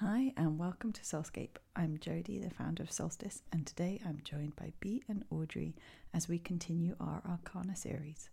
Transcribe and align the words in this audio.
Hi, 0.00 0.32
and 0.36 0.60
welcome 0.60 0.92
to 0.92 1.00
Soulscape. 1.00 1.56
I'm 1.74 1.98
Jodie, 1.98 2.40
the 2.40 2.54
founder 2.54 2.84
of 2.84 2.90
Soulstice, 2.92 3.42
and 3.50 3.66
today 3.66 4.00
I'm 4.06 4.20
joined 4.22 4.54
by 4.54 4.72
Bea 4.78 5.02
and 5.08 5.24
Audree 5.28 5.74
as 6.14 6.28
we 6.28 6.38
continue 6.38 6.94
our 7.00 7.20
Arcana 7.28 7.74
series. 7.74 8.30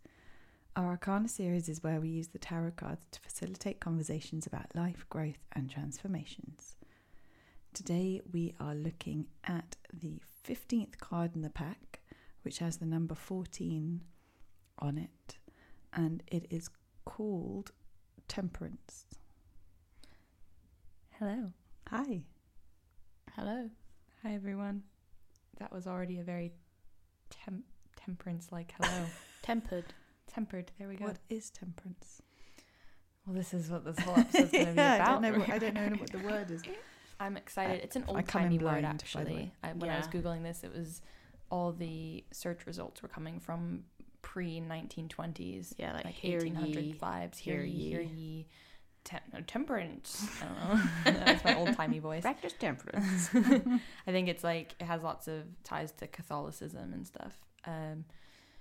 Our 0.76 0.90
Arcana 0.90 1.28
series 1.28 1.68
is 1.68 1.82
where 1.82 2.00
we 2.00 2.10
use 2.10 2.28
the 2.28 2.38
tarot 2.38 2.74
cards 2.76 3.08
to 3.10 3.20
facilitate 3.20 3.80
conversations 3.80 4.46
about 4.46 4.76
life, 4.76 5.08
growth, 5.10 5.40
and 5.54 5.68
transformations. 5.68 6.76
Today 7.74 8.22
we 8.32 8.54
are 8.60 8.76
looking 8.76 9.26
at 9.44 9.76
the 9.92 10.22
15th 10.48 11.00
card 11.00 11.32
in 11.36 11.42
the 11.42 11.50
pack, 11.50 12.00
which 12.44 12.60
has 12.60 12.78
the 12.78 12.86
number 12.86 13.16
14 13.16 14.04
on 14.78 14.98
it, 15.00 15.38
and 15.92 16.22
it 16.28 16.46
is 16.52 16.70
called 17.06 17.72
Temperance. 18.28 19.08
Hello. 21.20 21.50
Hi. 21.92 22.24
Hello. 23.38 23.70
Hi, 24.22 24.34
everyone. 24.34 24.84
That 25.60 25.72
was 25.72 25.88
already 25.88 26.20
a 26.20 26.24
very 26.24 26.52
tem- 27.30 27.64
temperance 27.96 28.50
like 28.52 28.74
hello. 28.78 29.06
Tempered. 29.42 29.86
Tempered. 30.28 30.72
There 30.78 30.90
we 30.90 30.96
go. 30.98 31.06
What 31.06 31.20
is 31.30 31.50
temperance? 31.52 32.22
Well, 33.26 33.34
this 33.34 33.54
is 33.54 33.70
what 33.70 33.86
this 33.86 33.98
whole 34.00 34.18
episode's 34.18 34.52
going 34.52 34.66
to 34.66 34.72
be 34.74 34.78
Yeah, 34.78 34.96
about. 34.96 35.08
I 35.08 35.12
don't 35.14 35.22
know. 35.22 35.40
What, 35.40 35.50
I 35.52 35.58
don't 35.58 35.74
know 35.74 35.98
what 35.98 36.12
the 36.12 36.20
word 36.20 36.52
is. 36.52 36.64
I'm 37.22 37.38
excited. 37.38 37.80
It's 37.82 37.96
an 37.96 38.04
old 38.10 38.28
timey 38.28 38.58
word, 38.58 38.82
blind, 38.82 38.84
by 39.14 39.24
the 39.24 39.30
actually. 39.30 39.52
I, 39.64 39.72
when 39.72 39.90
I 39.90 39.96
was 39.96 40.08
Googling 40.08 40.44
this, 40.44 40.66
it 40.66 40.76
was 40.76 41.02
all 41.50 41.72
the 41.72 42.26
search 42.34 42.66
results 42.66 43.02
were 43.02 43.08
coming 43.08 43.40
from 43.40 43.86
pre 44.22 44.60
1920s. 44.60 45.76
Yeah, 45.78 45.94
like, 45.94 46.04
like 46.04 46.14
hear 46.14 46.40
1800 46.40 46.84
ye. 46.84 47.00
vibes. 47.02 47.38
Hear, 47.38 47.56
hear 47.56 47.64
ye, 47.64 47.90
hear 47.90 48.02
ye. 48.02 48.48
Tem- 49.06 49.22
no, 49.32 49.40
temperance. 49.48 50.28
I 50.42 50.46
don't 50.46 50.58
know. 51.16 51.26
That's 51.26 51.44
my 51.46 51.56
old 51.56 51.74
timey 51.78 52.00
voice. 52.00 52.24
Practice 52.24 52.54
temperance. 52.60 53.30
I 54.08 54.12
think 54.12 54.28
it's 54.28 54.44
like 54.44 54.76
it 54.80 54.86
has 54.86 55.02
lots 55.04 55.28
of 55.30 55.44
ties 55.64 55.92
to 56.00 56.08
Catholicism 56.08 56.92
and 56.92 57.08
stuff. 57.08 57.38
Um, 57.66 58.04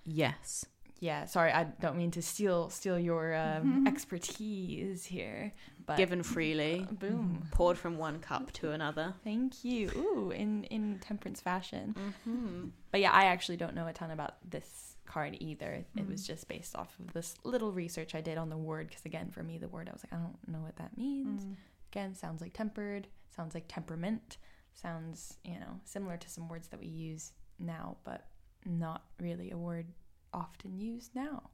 yes. 0.04 0.66
yeah, 1.00 1.24
sorry, 1.24 1.50
I 1.52 1.64
don't 1.64 1.96
mean 1.96 2.10
to 2.12 2.22
steal 2.22 2.70
steal 2.70 2.98
your 2.98 3.34
um, 3.34 3.86
expertise 3.86 5.04
here, 5.04 5.52
but 5.86 5.96
Given 5.96 6.22
freely. 6.22 6.86
boom, 6.92 7.42
Poured 7.50 7.76
from 7.78 7.98
one 7.98 8.18
cup 8.20 8.52
to 8.52 8.70
another. 8.72 9.14
thank 9.24 9.64
you. 9.64 9.90
Ooh, 9.96 10.30
in 10.30 10.64
in 10.64 10.98
temperance 11.00 11.40
fashion. 11.40 11.94
Mm-hmm. 11.98 12.68
But 12.90 13.00
yeah, 13.00 13.12
I 13.12 13.24
actually 13.26 13.56
don't 13.56 13.74
know 13.74 13.86
a 13.86 13.92
ton 13.92 14.10
about 14.10 14.34
this 14.48 14.93
card 15.06 15.36
either. 15.40 15.84
It 15.96 16.06
was 16.06 16.22
Mm. 16.22 16.26
just 16.26 16.48
based 16.48 16.74
off 16.76 16.98
of 16.98 17.12
this 17.12 17.34
little 17.44 17.72
research 17.72 18.14
I 18.14 18.20
did 18.20 18.38
on 18.38 18.48
the 18.50 18.56
word 18.56 18.88
because 18.88 19.04
again, 19.04 19.30
for 19.30 19.42
me, 19.42 19.58
the 19.58 19.68
word 19.68 19.88
I 19.88 19.92
was 19.92 20.04
like, 20.04 20.12
I 20.12 20.22
don't 20.22 20.48
know 20.48 20.60
what 20.60 20.76
that 20.76 20.96
means. 20.96 21.44
Mm. 21.44 21.56
Again, 21.92 22.14
sounds 22.14 22.40
like 22.40 22.52
tempered, 22.52 23.06
sounds 23.30 23.54
like 23.54 23.64
temperament, 23.68 24.38
sounds, 24.72 25.38
you 25.44 25.58
know, 25.60 25.80
similar 25.84 26.16
to 26.16 26.28
some 26.28 26.48
words 26.48 26.68
that 26.68 26.80
we 26.80 26.86
use 26.86 27.32
now, 27.58 27.96
but 28.04 28.26
not 28.64 29.04
really 29.20 29.50
a 29.50 29.58
word 29.58 29.86
often 30.32 30.76
used 30.78 31.14
now. 31.14 31.50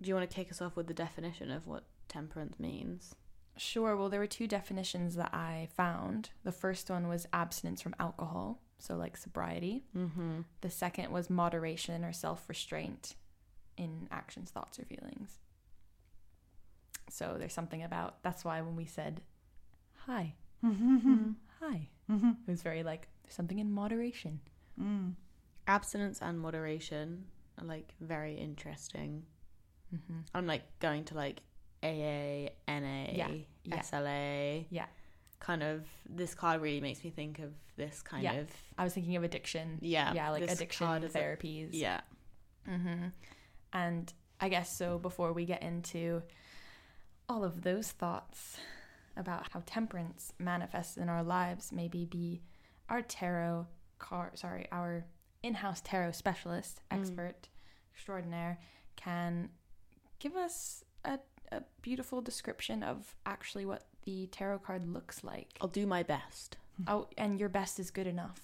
Do 0.00 0.08
you 0.08 0.14
want 0.14 0.28
to 0.28 0.34
kick 0.34 0.50
us 0.50 0.60
off 0.60 0.76
with 0.76 0.88
the 0.88 0.94
definition 0.94 1.50
of 1.50 1.66
what 1.66 1.84
temperance 2.08 2.58
means? 2.58 3.14
Sure, 3.56 3.96
well, 3.96 4.08
there 4.08 4.18
were 4.20 4.26
two 4.26 4.48
definitions 4.48 5.14
that 5.14 5.32
I 5.32 5.68
found. 5.76 6.30
The 6.42 6.50
first 6.52 6.90
one 6.90 7.06
was 7.08 7.26
abstinence 7.32 7.80
from 7.80 7.94
alcohol, 8.00 8.60
so 8.78 8.96
like 8.96 9.16
sobriety. 9.16 9.84
Mm-hmm. 9.96 10.40
The 10.60 10.70
second 10.70 11.10
was 11.10 11.30
moderation 11.30 12.04
or 12.04 12.12
self 12.12 12.48
restraint 12.48 13.14
in 13.76 14.08
actions, 14.10 14.50
thoughts, 14.50 14.78
or 14.78 14.84
feelings. 14.84 15.38
So 17.10 17.36
there's 17.38 17.52
something 17.52 17.82
about 17.82 18.22
that's 18.22 18.44
why 18.44 18.60
when 18.60 18.76
we 18.76 18.86
said 18.86 19.20
hi, 20.06 20.34
hi, 21.60 21.88
it 22.46 22.50
was 22.50 22.62
very 22.62 22.82
like 22.82 23.08
something 23.28 23.58
in 23.58 23.70
moderation. 23.70 24.40
Mm. 24.80 25.14
Abstinence 25.66 26.20
and 26.20 26.38
moderation 26.38 27.24
are 27.58 27.64
like 27.64 27.94
very 28.00 28.34
interesting. 28.34 29.24
Mm-hmm. 29.94 30.20
I'm 30.34 30.46
like 30.46 30.62
going 30.80 31.04
to 31.04 31.14
like 31.14 31.40
AA, 31.82 32.50
NA, 32.68 33.06
yeah. 33.12 33.28
SLA. 33.70 34.66
Yeah. 34.70 34.86
Kind 35.44 35.62
of, 35.62 35.84
this 36.08 36.34
card 36.34 36.62
really 36.62 36.80
makes 36.80 37.04
me 37.04 37.10
think 37.10 37.38
of 37.38 37.52
this 37.76 38.00
kind 38.00 38.22
Yeah. 38.22 38.32
of, 38.32 38.48
I 38.78 38.84
was 38.84 38.94
thinking 38.94 39.14
of 39.16 39.24
addiction. 39.24 39.78
yeah. 39.82 40.14
Yeah, 40.14 40.30
like 40.30 40.42
addiction 40.44 40.86
card 40.86 41.04
is, 41.04 41.14
like- 41.14 41.22
therapies. 41.22 41.68
yeah. 41.72 42.00
Mm-hmm. 42.66 43.08
And 43.74 44.12
I 44.40 44.48
guess 44.48 44.74
so 44.74 44.98
before 44.98 45.34
we 45.34 45.44
get 45.44 45.62
into 45.62 46.22
all 47.28 47.44
of 47.44 47.60
those 47.62 47.92
thoughts 47.92 48.56
about 49.18 49.46
how 49.52 49.62
temperance 49.66 50.32
manifests 50.38 50.96
in 50.96 51.10
our 51.10 51.22
lives, 51.22 51.72
maybe 51.72 52.06
be 52.06 52.40
our 52.88 53.02
tarot 53.02 53.66
card, 53.98 54.38
sorry, 54.38 54.66
our 54.72 55.04
in-house 55.42 55.82
tarot 55.82 56.12
specialist, 56.12 56.80
Mm. 56.90 57.00
expert 57.00 57.48
extraordinaire, 57.94 58.58
can 58.96 59.50
give 60.20 60.36
us 60.36 60.84
a, 61.04 61.18
a 61.52 61.62
beautiful 61.82 62.22
description 62.22 62.82
of 62.82 63.14
actually 63.26 63.66
what 63.66 63.84
the 64.04 64.26
tarot 64.28 64.58
card 64.60 64.86
looks 64.86 65.24
like. 65.24 65.56
I'll 65.60 65.68
do 65.68 65.86
my 65.86 66.02
best 66.02 66.56
Oh, 66.88 67.08
and 67.16 67.38
your 67.38 67.48
best 67.48 67.78
is 67.78 67.90
good 67.90 68.06
enough 68.06 68.40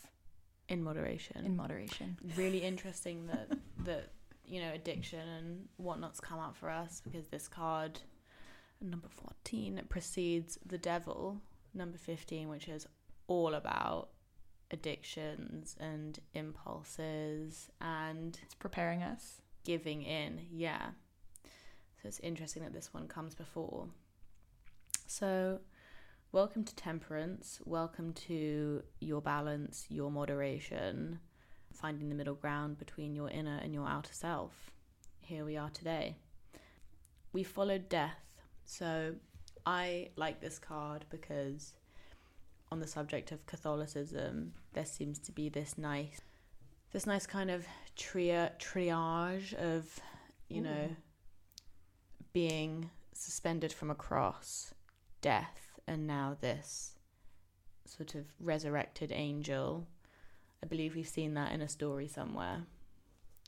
in 0.68 0.82
moderation. 0.82 1.44
in 1.44 1.56
moderation. 1.56 2.16
really 2.36 2.58
interesting 2.72 3.26
that 3.26 3.48
that 3.84 4.10
you 4.44 4.60
know 4.60 4.72
addiction 4.72 5.26
and 5.28 5.68
whatnot's 5.76 6.20
come 6.20 6.38
up 6.38 6.56
for 6.56 6.70
us 6.70 7.00
because 7.04 7.26
this 7.28 7.48
card 7.48 8.00
number 8.80 9.08
14 9.08 9.82
precedes 9.88 10.58
the 10.64 10.78
devil 10.78 11.40
number 11.74 11.98
15 11.98 12.48
which 12.48 12.68
is 12.68 12.86
all 13.28 13.54
about 13.54 14.08
addictions 14.72 15.76
and 15.80 16.18
impulses 16.34 17.70
and 17.80 18.38
It's 18.42 18.54
preparing 18.54 19.02
us. 19.02 19.40
giving 19.64 20.02
in 20.02 20.40
yeah 20.50 20.90
so 22.02 22.08
it's 22.08 22.20
interesting 22.20 22.62
that 22.62 22.72
this 22.72 22.94
one 22.94 23.06
comes 23.08 23.34
before 23.34 23.88
so 25.10 25.58
welcome 26.30 26.62
to 26.62 26.72
temperance 26.76 27.60
welcome 27.64 28.12
to 28.12 28.80
your 29.00 29.20
balance 29.20 29.84
your 29.88 30.08
moderation 30.08 31.18
finding 31.72 32.08
the 32.08 32.14
middle 32.14 32.36
ground 32.36 32.78
between 32.78 33.16
your 33.16 33.28
inner 33.28 33.58
and 33.60 33.74
your 33.74 33.88
outer 33.88 34.12
self. 34.12 34.70
Here 35.20 35.44
we 35.44 35.56
are 35.56 35.70
today. 35.70 36.14
We 37.32 37.42
followed 37.42 37.88
death. 37.88 38.22
So 38.64 39.16
i 39.66 40.10
like 40.14 40.40
this 40.40 40.60
card 40.60 41.04
because 41.10 41.74
on 42.70 42.78
the 42.78 42.86
subject 42.86 43.32
of 43.32 43.44
catholicism 43.46 44.52
there 44.74 44.86
seems 44.86 45.18
to 45.18 45.32
be 45.32 45.48
this 45.50 45.76
nice 45.76 46.20
this 46.92 47.04
nice 47.04 47.26
kind 47.26 47.50
of 47.50 47.66
tria- 47.94 48.52
triage 48.58 49.52
of 49.54 50.00
you 50.48 50.62
know 50.62 50.88
being 52.32 52.88
suspended 53.12 53.70
from 53.70 53.90
a 53.90 53.94
cross 53.94 54.72
death 55.20 55.78
and 55.86 56.06
now 56.06 56.36
this 56.40 56.92
sort 57.84 58.14
of 58.14 58.24
resurrected 58.38 59.10
angel 59.12 59.86
i 60.62 60.66
believe 60.66 60.94
we've 60.94 61.08
seen 61.08 61.34
that 61.34 61.52
in 61.52 61.60
a 61.60 61.68
story 61.68 62.06
somewhere 62.06 62.62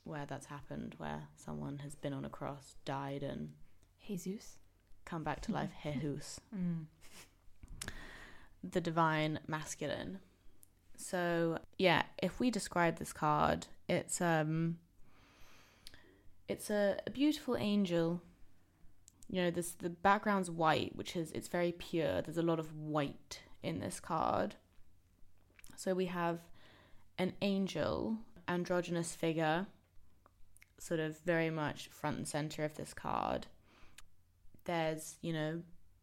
where 0.03 0.25
that's 0.25 0.47
happened 0.47 0.95
where 0.97 1.23
someone 1.37 1.77
has 1.79 1.95
been 1.95 2.13
on 2.13 2.25
a 2.25 2.29
cross 2.29 2.75
died 2.85 3.23
and 3.23 3.51
Jesus. 4.05 4.57
come 5.05 5.23
back 5.23 5.41
to 5.41 5.51
life 5.51 5.71
jesus 5.83 6.39
Mm. 6.55 6.85
the 8.63 8.81
divine 8.81 9.39
masculine. 9.47 10.19
So 10.95 11.59
yeah, 11.77 12.03
if 12.21 12.39
we 12.39 12.49
describe 12.49 12.97
this 12.97 13.11
card, 13.11 13.67
it's 13.89 14.21
um 14.21 14.77
it's 16.47 16.69
a, 16.69 16.97
a 17.05 17.09
beautiful 17.09 17.57
angel. 17.57 18.21
You 19.29 19.43
know, 19.43 19.51
this 19.51 19.71
the 19.71 19.89
background's 19.89 20.51
white, 20.51 20.95
which 20.95 21.15
is 21.15 21.31
it's 21.31 21.47
very 21.47 21.71
pure. 21.71 22.21
There's 22.21 22.37
a 22.37 22.43
lot 22.43 22.59
of 22.59 22.75
white 22.75 23.41
in 23.61 23.79
this 23.79 23.99
card. 23.99 24.55
So 25.75 25.93
we 25.93 26.05
have 26.05 26.39
an 27.17 27.33
angel, 27.41 28.17
androgynous 28.47 29.15
figure, 29.15 29.67
sort 30.77 30.99
of 30.99 31.19
very 31.19 31.49
much 31.49 31.87
front 31.87 32.17
and 32.17 32.27
center 32.27 32.63
of 32.63 32.75
this 32.75 32.93
card. 32.93 33.47
There's, 34.65 35.17
you 35.21 35.33
know, 35.33 35.61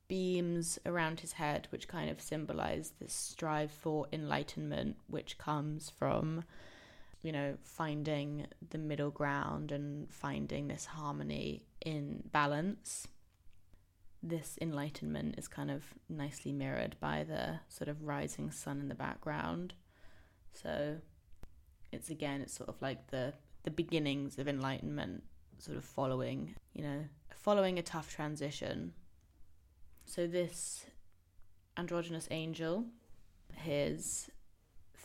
beams 0.08 0.78
around 0.84 1.20
his 1.20 1.32
head, 1.32 1.68
which 1.70 1.86
kind 1.88 2.10
of 2.10 2.20
symbolize 2.20 2.94
this 2.98 3.12
strive 3.12 3.70
for 3.70 4.06
enlightenment, 4.12 4.96
which 5.06 5.38
comes 5.38 5.88
from, 5.88 6.44
you 7.22 7.32
know, 7.32 7.56
finding 7.62 8.46
the 8.70 8.78
middle 8.78 9.10
ground 9.10 9.72
and 9.72 10.10
finding 10.10 10.68
this 10.68 10.86
harmony 10.86 11.66
in 11.84 12.22
balance. 12.32 13.06
This 14.22 14.58
enlightenment 14.60 15.36
is 15.38 15.48
kind 15.48 15.70
of 15.70 15.84
nicely 16.08 16.52
mirrored 16.52 16.96
by 17.00 17.24
the 17.24 17.60
sort 17.68 17.88
of 17.88 18.04
rising 18.04 18.50
sun 18.50 18.80
in 18.80 18.88
the 18.88 18.94
background. 18.94 19.74
So 20.52 20.96
it's 21.92 22.10
again, 22.10 22.40
it's 22.40 22.54
sort 22.54 22.68
of 22.68 22.80
like 22.80 23.10
the 23.10 23.34
the 23.62 23.70
beginnings 23.70 24.38
of 24.38 24.48
enlightenment, 24.48 25.22
sort 25.58 25.76
of 25.76 25.84
following, 25.84 26.54
you 26.72 26.82
know, 26.82 27.04
following 27.34 27.78
a 27.78 27.82
tough 27.82 28.10
transition 28.10 28.94
so 30.10 30.26
this 30.26 30.86
androgynous 31.76 32.26
angel. 32.32 32.86
His 33.54 34.28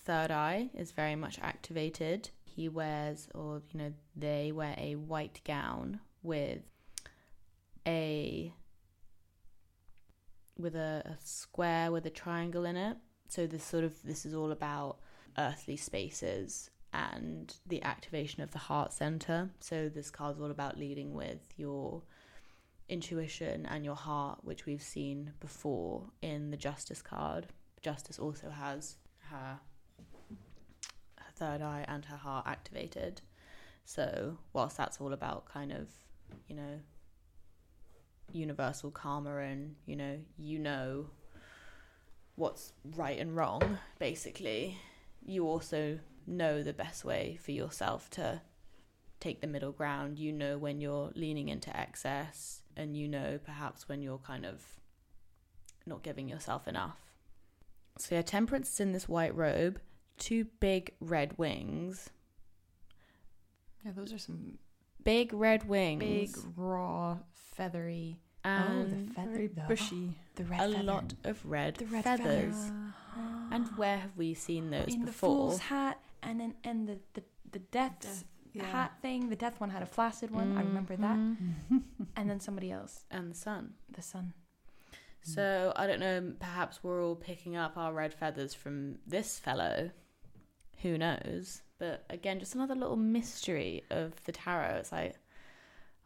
third 0.06 0.32
eye 0.32 0.70
is 0.74 0.92
very 0.92 1.16
much 1.16 1.40
activated. 1.42 2.30
He 2.44 2.70
wears, 2.70 3.28
or 3.34 3.62
you 3.72 3.80
know, 3.80 3.94
they 4.16 4.52
wear 4.52 4.76
a 4.78 4.96
white 4.96 5.42
gown 5.44 6.00
with 6.24 6.62
a 7.86 8.54
with 10.58 10.76
a, 10.76 11.02
a 11.06 11.18
square 11.24 11.92
with 11.92 12.06
a 12.06 12.10
triangle 12.10 12.66
in 12.66 12.78
it. 12.78 12.98
So 13.28 13.46
this 13.48 13.64
sort 13.64 13.84
of 13.84 14.02
this 14.04 14.26
is 14.26 14.34
all 14.34 14.52
about 14.52 15.00
earthly 15.38 15.76
spaces 15.76 16.70
and 16.94 17.54
the 17.68 17.84
activation 17.84 18.42
of 18.42 18.52
the 18.52 18.60
heart 18.60 18.94
center. 18.94 19.50
So 19.60 19.90
this 19.90 20.10
card's 20.10 20.40
all 20.40 20.52
about 20.52 20.78
leading 20.78 21.14
with 21.14 21.42
your 21.58 22.04
intuition 22.88 23.66
and 23.66 23.84
your 23.84 23.96
heart, 23.96 24.40
which 24.44 24.66
we've 24.66 24.82
seen 24.82 25.34
before 25.40 26.06
in 26.22 26.52
the 26.52 26.58
Justice 26.58 27.02
card. 27.02 27.48
Justice 27.82 28.18
also 28.18 28.50
has 28.50 28.96
her 29.30 29.60
third 31.36 31.62
eye 31.62 31.86
and 31.88 32.06
her 32.06 32.18
heart 32.18 32.46
activated. 32.48 33.22
So 33.84 34.38
whilst 34.54 34.78
that's 34.78 35.00
all 35.00 35.14
about 35.14 35.46
kind 35.46 35.72
of, 35.72 35.90
you 36.48 36.56
know, 36.56 36.80
universal 38.32 38.92
karma 38.92 39.38
and, 39.38 39.76
you 39.86 39.96
know, 39.96 40.20
you 40.38 40.60
know 40.60 41.08
what's 42.36 42.74
right 42.96 43.20
and 43.20 43.36
wrong, 43.36 43.80
basically, 44.00 44.78
you 45.26 45.48
also 45.48 46.00
know 46.28 46.64
the 46.64 46.74
best 46.74 47.06
way 47.06 47.38
for 47.42 47.52
yourself 47.52 48.10
to 48.12 48.42
take 49.20 49.42
the 49.42 49.48
middle 49.48 49.72
ground. 49.72 50.20
You 50.20 50.32
know 50.32 50.58
when 50.58 50.82
you're 50.82 51.12
leaning 51.16 51.50
into 51.50 51.76
excess, 51.76 52.62
and 52.76 52.98
you 52.98 53.08
know 53.08 53.40
perhaps 53.44 53.88
when 53.88 54.02
you're 54.02 54.18
kind 54.18 54.46
of 54.46 54.62
not 55.86 56.04
giving 56.04 56.28
yourself 56.28 56.68
enough. 56.68 56.98
So, 57.98 58.16
yeah, 58.16 58.22
Temperance 58.24 58.74
is 58.74 58.80
in 58.80 58.92
this 58.92 59.08
white 59.08 59.36
robe, 59.36 59.80
two 60.18 60.46
big 60.60 60.94
red 61.00 61.38
wings. 61.38 62.10
Yeah, 63.84 63.92
those 63.96 64.14
are 64.14 64.18
some 64.18 64.58
Big 65.04 65.34
red 65.34 65.68
wings. 65.70 66.00
big, 66.00 66.36
raw, 66.56 67.18
feathery, 67.34 68.20
and 68.44 68.82
oh, 68.82 68.84
the 69.08 69.14
feather, 69.14 69.30
very 69.32 69.48
the- 69.48 69.62
bushy. 69.68 70.18
the 70.36 70.44
red 70.46 70.60
a 70.62 70.72
feather. 70.72 70.84
lot 70.84 71.14
of 71.24 71.46
red, 71.46 71.76
The 71.76 71.86
red 71.86 72.04
feathers. 72.04 72.56
feathers. 72.56 72.72
And 73.52 73.68
where 73.78 73.98
have 73.98 74.18
we 74.18 74.34
seen 74.34 74.72
those 74.72 74.88
in 74.94 75.02
the 75.02 75.06
before? 75.08 75.30
fool's 75.50 75.60
hat, 75.60 76.00
and 76.24 76.40
then 76.40 76.56
and 76.64 76.88
the 76.88 77.00
the 77.14 77.24
the 77.52 77.60
death's 77.60 78.06
Death, 78.08 78.24
yeah. 78.54 78.64
hat 78.66 78.94
thing. 79.02 79.30
The 79.30 79.36
death 79.36 79.60
one 79.62 79.70
had 79.70 79.84
a 79.84 79.86
flaccid 79.86 80.32
one. 80.32 80.58
I 80.58 80.62
remember 80.62 80.96
that. 80.98 81.16
Mhm. 81.18 81.84
And 82.18 82.30
then 82.30 82.40
somebody 82.40 82.72
else, 82.72 83.06
And 83.12 83.30
the 83.30 83.36
sun. 83.36 83.74
the 83.92 84.02
sun. 84.02 84.34
So 85.22 85.72
I 85.76 85.86
don't 85.88 86.00
know. 86.00 86.34
Perhaps 86.40 86.80
we're 86.84 87.04
all 87.06 87.16
picking 87.16 87.56
up 87.56 87.78
our 87.78 87.94
red 87.94 88.14
feathers 88.14 88.54
from 88.54 88.98
this 89.06 89.38
fellow. 89.40 89.92
Who 90.86 91.00
knows? 91.00 91.64
But 91.80 92.06
again, 92.12 92.40
just 92.40 92.54
another 92.54 92.76
little 92.76 92.96
mystery 92.96 93.84
of 93.90 94.14
the 94.26 94.32
tarot. 94.32 94.76
It's 94.76 94.92
like, 94.92 95.16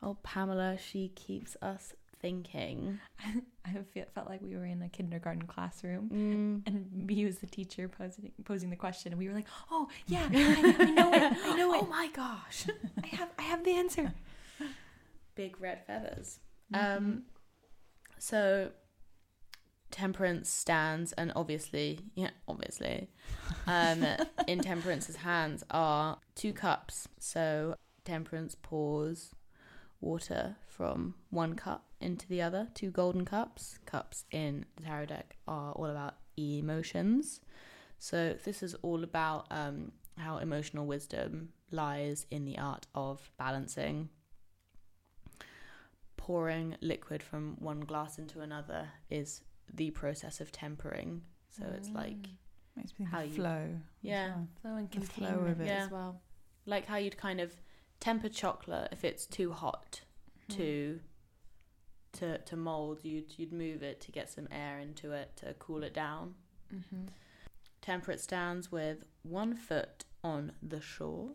oh, 0.01 0.15
Pamela, 0.23 0.77
she 0.77 1.09
keeps 1.09 1.57
us 1.61 1.93
thinking. 2.21 2.97
I 3.65 3.73
feel, 3.93 4.05
felt 4.15 4.29
like 4.29 4.41
we 4.41 4.55
were 4.55 4.63
in 4.63 4.81
a 4.81 4.87
kindergarten 4.87 5.41
classroom. 5.41 6.63
Mm. 6.65 6.65
And 6.65 7.07
me 7.07 7.25
was 7.25 7.39
the 7.39 7.45
teacher 7.45 7.89
posing 7.89 8.31
posing 8.45 8.69
the 8.69 8.77
question, 8.77 9.11
and 9.11 9.19
we 9.19 9.27
were 9.27 9.35
like, 9.35 9.47
"Oh 9.69 9.89
yeah, 10.07 10.29
I, 10.31 10.75
I 10.79 10.91
know 10.91 11.11
it, 11.11 11.33
I 11.43 11.57
know 11.57 11.73
it. 11.73 11.81
Oh 11.83 11.87
my 11.87 12.07
gosh! 12.13 12.67
I 13.03 13.07
have 13.07 13.29
I 13.37 13.41
have 13.41 13.65
the 13.65 13.75
answer." 13.75 14.13
Big 15.35 15.59
red 15.59 15.85
feathers. 15.85 16.39
Mm-hmm. 16.73 16.97
Um, 16.97 17.23
so 18.17 18.71
Temperance 19.91 20.49
stands, 20.49 21.13
and 21.13 21.31
obviously, 21.35 21.99
yeah, 22.15 22.31
obviously, 22.47 23.09
um, 23.67 24.05
in 24.47 24.59
Temperance's 24.59 25.17
hands 25.17 25.63
are 25.71 26.19
two 26.35 26.53
cups. 26.53 27.07
So 27.19 27.75
Temperance 28.05 28.55
pours 28.61 29.33
water 30.01 30.55
from 30.67 31.15
one 31.29 31.55
cup 31.55 31.85
into 31.99 32.27
the 32.27 32.41
other, 32.41 32.69
two 32.73 32.91
golden 32.91 33.25
cups. 33.25 33.79
Cups 33.85 34.25
in 34.31 34.65
the 34.77 34.83
tarot 34.83 35.07
deck 35.07 35.35
are 35.47 35.71
all 35.73 35.87
about 35.87 36.15
emotions. 36.37 37.41
So 37.97 38.35
this 38.45 38.63
is 38.63 38.75
all 38.75 39.03
about 39.03 39.47
um, 39.51 39.91
how 40.17 40.37
emotional 40.37 40.85
wisdom 40.85 41.49
lies 41.71 42.25
in 42.31 42.45
the 42.45 42.57
art 42.57 42.87
of 42.95 43.29
balancing 43.37 44.09
pouring 46.29 46.75
liquid 46.81 47.23
from 47.23 47.55
one 47.59 47.79
glass 47.79 48.19
into 48.19 48.41
another 48.41 48.87
is 49.09 49.41
the 49.73 49.91
process 49.91 50.39
of 50.41 50.51
tempering. 50.51 51.21
So 51.49 51.65
it's 51.75 51.89
like 51.89 52.27
Makes 52.75 52.91
me 52.99 53.05
think 53.05 53.09
how 53.09 53.19
of 53.21 53.27
you- 53.27 53.33
flow. 53.35 53.67
Yeah. 54.01 54.27
well. 54.35 54.47
flow 54.61 54.75
and 54.75 54.91
The 54.91 54.99
flow 55.01 55.27
containment 55.27 55.51
of 55.51 55.61
it. 55.61 55.67
Yeah. 55.67 55.85
as 55.85 55.91
well. 55.91 56.21
like 56.65 56.85
how 56.85 56.97
you'd 56.97 57.17
kind 57.17 57.39
of 57.41 57.53
temper 57.99 58.29
chocolate 58.29 58.89
if 58.91 59.03
it's 59.03 59.25
too 59.25 59.51
hot 59.51 60.01
to 60.49 60.99
to 62.13 62.37
to 62.39 62.55
mold 62.55 62.99
you'd 63.03 63.37
you'd 63.37 63.51
move 63.53 63.83
it 63.83 63.99
to 64.01 64.11
get 64.11 64.29
some 64.29 64.47
air 64.51 64.79
into 64.79 65.11
it 65.11 65.35
to 65.37 65.53
cool 65.59 65.83
it 65.83 65.93
down. 65.93 66.35
Mm-hmm. 66.73 67.07
Temperate 67.81 68.19
stands 68.19 68.71
with 68.71 69.03
one 69.23 69.55
foot 69.55 70.05
on 70.23 70.51
the 70.61 70.81
shore 70.81 71.31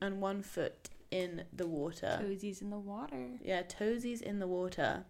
and 0.00 0.20
one 0.20 0.42
foot 0.42 0.90
in 1.10 1.44
the 1.52 1.66
water. 1.66 2.18
Toesies 2.22 2.60
in 2.60 2.70
the 2.70 2.78
water. 2.78 3.28
Yeah, 3.42 3.62
toesies 3.62 4.20
in 4.22 4.38
the 4.38 4.46
water. 4.46 5.04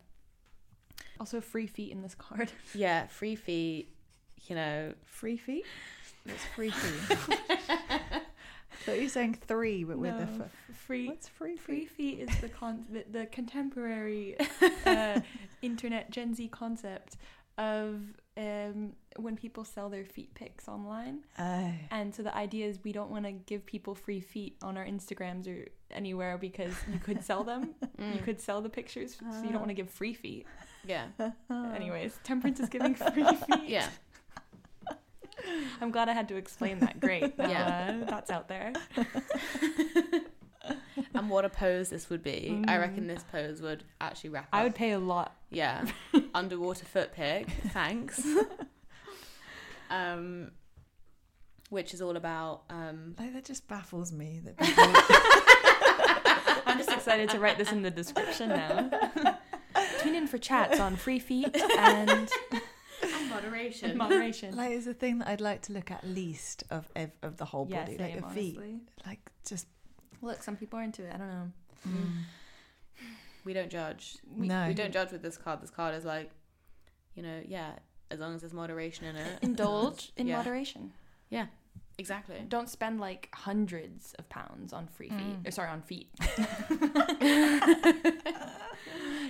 Also, 1.21 1.41
free 1.41 1.67
feet 1.67 1.93
in 1.93 2.03
this 2.03 2.15
card. 2.15 2.53
Yeah, 2.75 3.07
free 3.07 3.37
feet, 3.37 3.89
you 4.47 4.55
know, 4.57 4.93
Free 5.05 5.37
feet? 5.37 5.65
It's 6.27 6.45
free 6.55 6.71
feet? 6.71 7.19
so 8.85 8.93
you're 8.93 9.09
saying 9.09 9.39
three, 9.47 9.85
but 9.85 9.99
with 9.99 10.15
a 10.15 10.27
No, 10.27 10.45
f- 10.45 10.77
free 10.87 11.09
What's 11.09 11.29
free 11.29 11.53
feet? 11.57 11.61
free 11.61 11.87
feet? 11.87 12.19
feet 12.19 12.29
is 12.29 12.41
the 12.41 12.49
con 12.49 12.85
the, 12.91 13.05
the 13.11 13.27
contemporary 13.27 14.37
uh, 14.87 15.21
internet 15.63 16.11
Gen 16.11 16.35
Z 16.35 16.49
concept 16.49 17.17
of 17.59 18.01
um, 18.37 18.93
when 19.17 19.35
people 19.37 19.65
sell 19.65 19.89
their 19.89 20.05
feet 20.05 20.35
pics 20.35 20.69
online. 20.69 21.21
Oh. 21.39 21.71
And 21.91 22.15
so 22.15 22.23
the 22.23 22.37
idea 22.37 22.67
is 22.67 22.79
we 22.85 22.93
don't 22.93 23.11
want 23.11 23.25
to 23.25 23.33
give 23.33 23.65
people 23.65 23.95
free 23.95 24.21
feet 24.21 24.57
on 24.63 24.77
our 24.77 24.85
Instagrams 24.85 25.49
or 25.49 25.69
anywhere 25.91 26.37
because 26.37 26.75
you 26.93 26.99
could 26.99 27.25
sell 27.25 27.45
them. 27.45 27.75
You 27.99 28.05
Mm. 28.21 28.25
could 28.25 28.41
sell 28.43 28.61
the 28.61 28.69
pictures, 28.69 29.17
so 29.17 29.43
you 29.43 29.49
don't 29.49 29.61
want 29.61 29.69
to 29.71 29.75
give 29.75 29.89
free 29.89 30.13
feet. 30.13 30.47
yeah, 30.87 31.07
Anyways, 31.51 32.19
Temperance 32.25 32.61
is 32.61 32.69
giving 32.69 32.95
free 32.95 33.25
feet. 33.47 33.69
yeah. 33.69 33.89
I'm 35.81 35.91
glad 35.91 36.09
I 36.11 36.13
had 36.13 36.29
to 36.29 36.37
explain 36.37 36.79
that. 36.81 37.01
Great. 37.01 37.33
Yeah. 37.39 38.01
uh, 38.03 38.11
that's 38.11 38.31
out 38.31 38.49
there. 38.49 38.73
And 41.15 41.29
what 41.31 41.45
a 41.45 41.49
pose 41.51 41.89
this 41.91 42.09
would 42.11 42.23
be. 42.23 42.63
I 42.67 42.73
Mm. 42.77 42.81
reckon 42.81 43.07
this 43.07 43.23
pose 43.31 43.61
would 43.61 43.85
actually 44.01 44.31
wrap 44.31 44.45
up. 44.45 44.49
I 44.53 44.63
would 44.65 44.75
pay 44.75 44.93
a 44.93 44.99
lot. 44.99 45.37
Yeah, 45.51 45.85
underwater 46.35 46.85
foot 46.85 47.13
pick. 47.13 47.49
Thanks. 47.73 48.25
um, 49.91 50.51
which 51.71 51.93
is 51.95 52.01
all 52.03 52.17
about 52.17 52.63
um. 52.71 53.15
Like 53.19 53.33
that 53.35 53.45
just 53.45 53.67
baffles 53.69 54.13
me 54.13 54.41
that 54.45 54.57
people 54.57 54.85
I'm 56.67 56.79
just 56.79 56.91
excited 56.93 57.31
to 57.31 57.39
write 57.39 57.59
this 57.59 57.73
in 57.73 57.83
the 57.83 57.91
description 57.91 58.49
now. 58.51 58.91
Tune 60.01 60.15
in 60.15 60.27
for 60.27 60.39
chats 60.39 60.81
on 60.81 60.97
free 60.97 61.19
feet 61.19 61.55
and 61.79 62.29
moderation. 63.29 63.97
moderation. 63.97 64.57
like 64.57 64.73
is 64.73 64.87
a 64.87 64.95
thing 64.95 65.19
that 65.19 65.29
I'd 65.29 65.41
like 65.41 65.63
to 65.63 65.73
look 65.73 65.91
at 65.91 66.05
least 66.07 66.65
of 66.71 66.89
ev- 66.97 67.13
of 67.23 67.37
the 67.37 67.45
whole 67.45 67.67
yeah, 67.71 67.85
body, 67.85 67.97
same, 67.97 68.13
like 68.15 68.29
the 68.29 68.35
feet, 68.35 68.57
honestly. 68.57 68.81
like 69.07 69.21
just 69.47 69.67
Look, 70.23 70.43
some 70.43 70.57
people 70.57 70.79
are 70.79 70.83
into 70.83 71.05
it. 71.05 71.13
I 71.15 71.19
don't 71.19 71.29
know. 71.29 71.51
mm. 71.89 72.23
we 73.45 73.53
don't 73.53 73.71
judge. 73.71 74.19
We- 74.37 74.49
no, 74.49 74.67
We 74.69 74.75
don't 74.75 74.93
judge 74.93 75.13
with 75.13 75.23
this 75.23 75.37
card. 75.37 75.61
This 75.63 75.71
card 75.71 75.95
is 75.95 76.05
like, 76.05 76.31
you 77.15 77.23
know, 77.23 77.41
yeah. 77.47 77.73
As 78.11 78.21
long 78.21 78.35
as 78.35 78.41
there's 78.43 78.55
moderation 78.55 79.07
in 79.07 79.17
it. 79.17 79.39
Indulge 79.43 80.13
in 80.17 80.27
Yeah. 80.29 80.37
moderation. 80.37 80.93
Yeah, 81.29 81.47
exactly. 81.99 82.37
Don't 82.49 82.69
spend 82.69 83.01
like 83.01 83.29
hundreds 83.35 84.15
of 84.15 84.29
pounds 84.29 84.73
on 84.73 84.87
free 84.87 85.09
feet. 85.11 85.43
Mm. 85.43 85.49
Or, 85.49 85.51
sorry, 85.51 85.71
on 85.71 85.83
feet. 85.83 86.09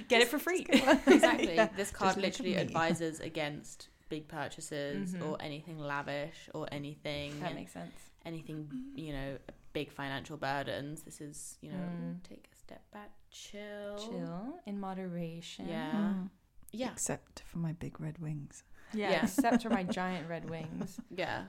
Get 0.09 0.23
it 0.23 0.28
for 0.28 0.38
free. 0.38 0.66
exactly. 0.71 1.55
Yeah, 1.57 1.69
This 1.76 1.90
card 1.90 2.16
just 2.16 2.19
literally 2.19 2.57
advises 2.59 3.21
against 3.21 3.88
big 4.09 4.28
purchases 4.28 5.14
Mhm. 5.14 5.26
or 5.26 5.37
anything 5.40 5.78
lavish 5.78 6.49
or 6.55 6.69
anything 6.71 7.40
That 7.40 7.55
makes 7.55 7.73
sense. 7.73 7.93
anything 8.25 8.69
you 8.95 9.12
know 9.12 9.38
big 9.80 9.92
financial 9.92 10.37
burdens. 10.38 11.02
This 11.02 11.21
is 11.21 11.59
you 11.61 11.71
know 11.73 11.87
Mm. 12.00 12.23
take 12.30 12.45
a 12.54 12.56
step 12.64 12.83
back, 12.97 13.11
chill, 13.30 13.97
Chill 13.99 14.59
in 14.64 14.80
moderation. 14.80 15.68
Yeah. 15.68 15.92
Mm. 15.92 16.30
Yeah, 16.73 16.92
except 16.92 17.42
for 17.49 17.59
my 17.59 17.73
big 17.85 18.00
red 18.00 18.18
wings. 18.18 18.64
Yeah, 18.95 19.11
Yeah. 19.11 19.23
except 19.25 19.62
for 19.64 19.71
my 19.71 19.85
giant 20.00 20.28
red 20.35 20.45
wings. 20.49 20.99
yeah, 21.11 21.40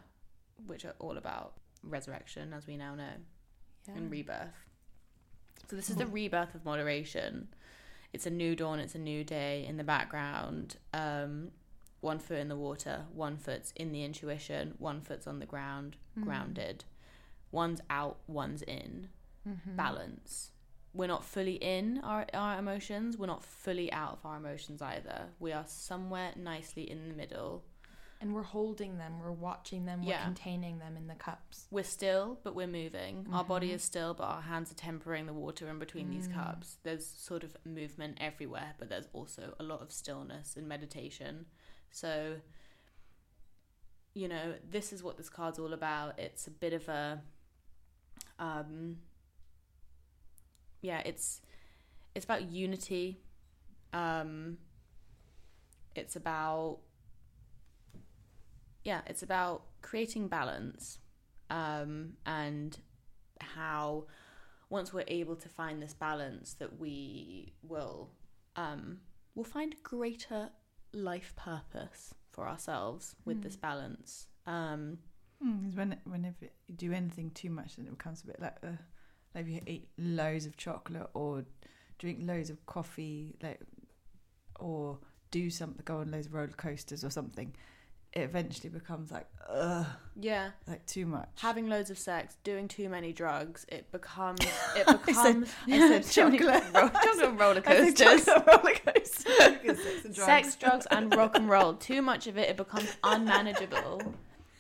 which 0.65 0.84
are 0.86 0.96
all 1.00 1.17
about 1.17 1.50
resurrection, 1.84 2.53
as 2.53 2.67
we 2.67 2.75
now 2.86 2.93
know, 2.96 3.15
and 3.96 4.12
rebirth. 4.12 4.57
So 5.69 5.75
this 5.75 5.89
is 5.89 5.96
the 5.96 6.07
rebirth 6.07 6.53
of 6.55 6.65
moderation. 6.65 7.48
It's 8.13 8.25
a 8.25 8.29
new 8.29 8.55
dawn. 8.55 8.79
It's 8.79 8.96
a 8.96 9.00
new 9.12 9.24
day. 9.24 9.65
In 9.69 9.75
the 9.77 9.84
background, 9.84 10.77
um, 10.93 11.51
one 12.01 12.19
foot 12.19 12.39
in 12.39 12.48
the 12.48 12.55
water, 12.67 13.05
one 13.13 13.38
foot's 13.38 13.72
in 13.75 13.91
the 13.91 14.03
intuition, 14.03 14.75
one 14.79 15.00
foot's 15.01 15.27
on 15.27 15.39
the 15.39 15.46
ground, 15.46 15.96
Mm. 16.17 16.24
grounded. 16.24 16.84
One's 17.51 17.82
out, 17.89 18.18
one's 18.27 18.62
in. 18.63 19.10
Mhm. 19.48 19.75
Balance. 19.75 20.51
We're 20.94 21.08
not 21.08 21.24
fully 21.24 21.56
in 21.56 22.00
our, 22.00 22.25
our 22.34 22.58
emotions, 22.58 23.18
we're 23.18 23.27
not 23.27 23.44
fully 23.44 23.92
out 23.92 24.13
of 24.13 24.25
our 24.25 24.38
emotions 24.38 24.82
either. 24.82 25.30
We 25.39 25.51
are 25.54 25.66
somewhere 25.68 26.34
nicely 26.36 26.89
in 26.89 27.08
the 27.08 27.13
middle. 27.13 27.63
And 28.20 28.34
we're 28.34 28.42
holding 28.42 28.98
them, 28.98 29.20
we're 29.20 29.32
watching 29.32 29.86
them, 29.86 30.01
we're 30.01 30.10
Yeah. 30.10 30.24
containing 30.24 30.80
them 30.80 30.98
in 30.98 31.06
the 31.06 31.13
cups. 31.13 31.68
We're 31.70 31.84
still, 31.84 32.39
but 32.44 32.56
we're 32.56 32.66
moving. 32.66 33.27
Our 33.32 33.44
body 33.44 33.70
Mhm. 33.70 33.74
is 33.75 33.84
still, 33.84 34.16
but 34.16 34.24
our 34.24 34.42
hands 34.42 34.72
are 34.72 34.75
tempering 34.75 35.27
the 35.27 35.34
water 35.34 35.70
in 35.70 35.77
between 35.77 36.10
these 36.10 36.27
Mm. 36.27 36.34
cups. 36.34 36.77
There's 36.82 37.06
sort 37.06 37.44
of 37.44 37.56
movement 37.63 38.18
everywhere, 38.20 38.74
but 38.80 38.89
there's 38.89 39.08
also 39.13 39.56
a 39.60 39.63
lot 39.63 39.82
of 39.82 39.92
stillness 39.92 40.58
and 40.58 40.68
meditation. 40.68 41.46
So, 41.92 42.42
you 44.16 44.27
know, 44.27 44.56
this 44.68 44.92
is 44.92 45.04
what 45.04 45.18
this 45.18 45.30
card's 45.30 45.60
all 45.60 45.74
about. 45.74 46.18
It's 46.18 46.48
a 46.48 46.51
bit 46.51 46.74
of 46.74 46.89
a, 46.89 47.22
um, 48.39 48.98
yeah, 50.82 51.01
it's 51.06 51.41
it's 52.15 52.25
about 52.25 52.51
unity. 52.51 53.20
Um, 53.94 54.58
it's 55.96 56.15
about 56.15 56.79
yeah, 58.84 59.01
it's 59.08 59.24
about 59.24 59.63
creating 59.82 60.27
balance 60.27 61.00
um, 61.50 62.13
and 62.25 62.77
how 63.41 64.06
once 64.70 64.94
we're 64.94 65.03
able 65.08 65.36
to 65.36 65.50
find 65.50 65.82
this 65.82 65.94
balance 65.94 66.53
that 66.56 66.79
we 66.79 67.53
will 67.63 68.12
um, 68.56 69.00
will 69.36 69.44
find 69.44 69.75
greater 69.84 70.50
life 70.94 71.34
purpose 71.36 72.13
for 72.32 72.48
ourselves 72.48 73.15
with 73.25 73.38
Hmm. 73.38 73.44
this 73.44 73.56
balance. 73.56 74.27
Um, 74.46 75.00
Because 75.39 75.75
when 75.75 75.98
whenever 76.06 76.36
you 76.67 76.75
do 76.75 76.91
anything 76.94 77.32
too 77.32 77.50
much, 77.50 77.75
then 77.75 77.86
it 77.88 77.91
becomes 77.98 78.24
a 78.24 78.27
bit 78.27 78.39
like 78.41 78.58
uh, 78.63 78.67
like 79.36 79.46
if 79.46 79.50
you 79.50 79.62
eat 79.67 79.88
loads 79.98 80.46
of 80.46 80.58
chocolate 80.58 81.10
or 81.13 81.46
drink 82.00 82.20
loads 82.22 82.50
of 82.50 82.65
coffee, 82.65 83.36
like 83.41 83.60
or 84.60 84.98
do 85.32 85.50
something, 85.50 85.82
go 85.86 85.98
on 86.00 86.12
loads 86.12 86.27
of 86.27 86.34
roller 86.34 86.48
coasters 86.48 87.03
or 87.03 87.10
something. 87.10 87.53
It 88.13 88.22
eventually 88.22 88.70
becomes 88.70 89.12
like 89.12 89.27
ugh, 89.48 89.86
yeah, 90.20 90.51
like 90.65 90.84
too 90.88 91.06
much. 91.06 91.29
having 91.39 91.67
loads 91.67 91.91
of 91.91 92.00
sex, 92.00 92.38
doing 92.44 92.67
too 92.67 92.89
many 92.89 93.13
drugs, 93.13 93.65
it 93.70 93.91
becomes 93.91 94.39
it 94.75 94.88
I 94.88 94.94
said- 94.94 95.06
becomes 95.06 95.50
I 95.67 95.77
said 96.01 96.03
Too 96.12 96.24
many 96.24 96.38
chocolate. 96.39 96.63
ro- 96.74 96.89
chocolate 97.03 97.39
roller 97.39 97.63
I 97.65 97.75
said 97.91 97.96
coasters. 97.98 98.25
chocolate 98.25 98.48
roller 98.63 98.75
coasters. 98.96 99.24
Sex 99.38 100.03
drugs. 100.03 100.15
Sex, 100.25 100.56
drugs, 100.56 100.88
and 100.89 101.13
rock 101.15 101.36
and 101.36 101.48
roll. 101.50 101.74
Too 101.75 102.01
much 102.01 102.25
of 102.27 102.38
it, 102.38 102.50
it 102.50 102.58
becomes 102.58 102.96
unmanageable. 103.03 104.01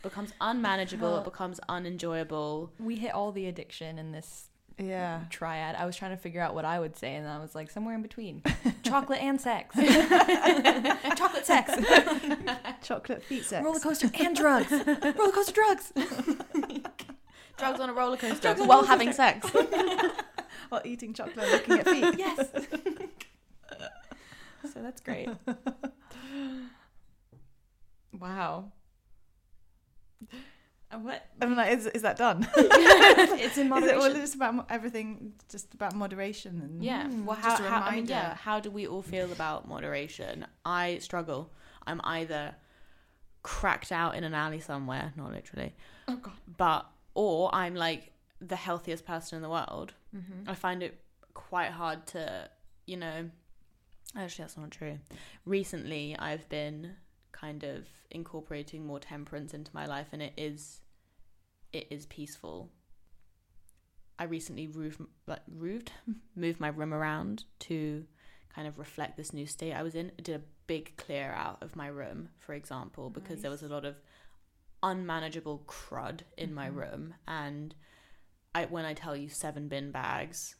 Becomes 0.09 0.33
unmanageable. 0.41 1.17
It 1.17 1.23
becomes 1.23 1.59
unenjoyable. 1.69 2.71
We 2.79 2.95
hit 2.97 3.13
all 3.13 3.31
the 3.31 3.47
addiction 3.47 3.97
in 3.99 4.11
this 4.11 4.49
Yeah. 4.77 5.21
triad. 5.29 5.75
I 5.75 5.85
was 5.85 5.95
trying 5.95 6.11
to 6.11 6.17
figure 6.17 6.41
out 6.41 6.53
what 6.55 6.65
I 6.65 6.79
would 6.79 6.95
say, 6.95 7.15
and 7.15 7.27
I 7.27 7.39
was 7.39 7.55
like 7.55 7.69
somewhere 7.71 7.95
in 7.95 8.01
between 8.01 8.43
chocolate 8.83 9.21
and 9.21 9.39
sex. 9.41 9.75
chocolate 11.17 11.45
sex, 11.45 11.71
Chocolate 12.83 13.23
feet 13.23 13.43
sex. 13.45 13.63
roller 13.65 13.79
coaster 13.79 14.09
and 14.19 14.35
drugs, 14.35 14.71
roller 14.71 15.31
coaster 15.31 15.53
drugs. 15.53 15.93
Drugs 17.57 17.79
on 17.79 17.89
a 17.89 17.93
roller 17.93 18.17
coaster 18.17 18.39
Drugs 18.41 18.59
while 18.59 18.77
roller 18.81 18.87
having 18.87 19.11
sex. 19.13 19.49
While 20.69 20.81
eating 20.85 21.13
chocolate 21.13 21.39
and 21.39 21.51
looking 21.51 21.79
at 21.79 21.87
feet. 21.89 22.19
Yes. 22.19 22.49
so 24.73 24.81
that's 24.81 25.01
great. 25.01 25.29
Wow. 28.19 28.71
What? 31.01 31.25
I'm 31.41 31.53
like, 31.55 31.73
is, 31.73 31.85
is 31.87 32.01
that 32.03 32.15
done? 32.17 32.47
it's 32.55 33.57
in 33.57 33.67
Is 33.73 33.83
it 33.83 33.93
all 33.95 33.99
moderation. 33.99 34.21
just 34.21 34.35
about 34.35 34.65
everything, 34.69 35.33
just 35.51 35.73
about 35.73 35.93
moderation 35.95 36.61
and 36.61 36.81
Yeah. 36.81 37.07
Mm, 37.07 37.25
Well, 37.25 37.35
how, 37.35 37.49
just 37.49 37.61
a 37.61 37.65
how 37.69 37.75
I 37.75 37.79
mean, 37.79 37.89
reminder. 38.05 38.13
yeah. 38.13 38.35
How 38.35 38.61
do 38.61 38.71
we 38.71 38.87
all 38.87 39.01
feel 39.01 39.29
about 39.33 39.67
moderation? 39.67 40.47
I 40.65 40.99
struggle. 40.99 41.51
I'm 41.85 41.99
either 42.05 42.55
cracked 43.43 43.91
out 43.91 44.15
in 44.15 44.23
an 44.23 44.33
alley 44.33 44.61
somewhere, 44.61 45.11
not 45.17 45.33
literally, 45.33 45.75
Oh 46.07 46.15
god. 46.15 46.33
but 46.57 46.85
or 47.15 47.53
I'm 47.53 47.75
like 47.75 48.13
the 48.39 48.55
healthiest 48.55 49.05
person 49.05 49.35
in 49.35 49.41
the 49.41 49.49
world. 49.49 49.93
Mm-hmm. 50.15 50.49
I 50.49 50.53
find 50.53 50.81
it 50.83 51.01
quite 51.33 51.71
hard 51.71 52.07
to, 52.07 52.49
you 52.85 52.95
know, 52.95 53.29
actually 54.15 54.43
that's 54.43 54.55
not 54.57 54.71
true. 54.71 54.99
Recently, 55.45 56.15
I've 56.17 56.47
been 56.47 56.93
kind 57.31 57.63
of 57.63 57.87
incorporating 58.11 58.85
more 58.85 58.99
temperance 58.99 59.53
into 59.53 59.71
my 59.73 59.85
life, 59.85 60.07
and 60.11 60.21
it 60.21 60.33
is, 60.37 60.81
it 61.73 61.87
is 61.89 62.05
peaceful. 62.05 62.69
I 64.19 64.23
recently 64.23 64.67
moved, 64.67 65.01
like, 65.27 65.47
moved, 65.47 65.91
moved 66.35 66.59
my 66.59 66.69
room 66.69 66.93
around 66.93 67.43
to 67.61 68.05
kind 68.53 68.67
of 68.67 68.79
reflect 68.79 69.17
this 69.17 69.33
new 69.33 69.45
state 69.45 69.73
I 69.73 69.83
was 69.83 69.93
in. 69.95 70.11
I 70.17 70.21
did 70.21 70.35
a 70.35 70.41
big 70.65 70.97
clear 70.97 71.31
out 71.33 71.61
of 71.61 71.75
my 71.75 71.87
room, 71.87 72.29
for 72.39 72.53
example, 72.53 73.09
because 73.09 73.41
there 73.41 73.51
was 73.51 73.61
a 73.63 73.67
lot 73.67 73.85
of 73.85 74.01
unmanageable 74.83 75.63
crud 75.67 76.21
in 76.37 76.53
my 76.53 76.67
Mhm. 76.69 76.75
room, 76.75 77.13
and 77.27 77.75
I 78.55 78.65
when 78.65 78.85
I 78.85 78.93
tell 78.93 79.15
you 79.15 79.29
seven 79.29 79.67
bin 79.67 79.91
bags 79.91 80.55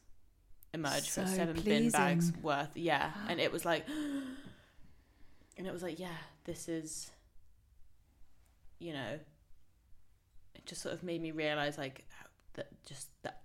emerged 0.72 1.10
from 1.10 1.26
So 1.26 1.34
seven 1.36 1.60
bin 1.60 1.90
bags 1.90 2.32
worth, 2.42 2.76
yeah, 2.76 3.12
and 3.28 3.40
it 3.40 3.50
was 3.50 3.64
like, 3.64 3.86
and 5.56 5.66
it 5.66 5.72
was 5.72 5.82
like, 5.82 5.98
yeah, 5.98 6.16
this 6.48 6.66
is, 6.68 7.10
you 8.78 8.92
know, 8.94 9.18
it 10.54 10.64
just 10.66 10.80
sort 10.82 10.94
of 10.94 11.02
made 11.02 11.20
me 11.20 11.30
realize 11.30 11.76
like 11.78 12.04
that 12.54 12.68
just 12.86 13.08
that 13.22 13.42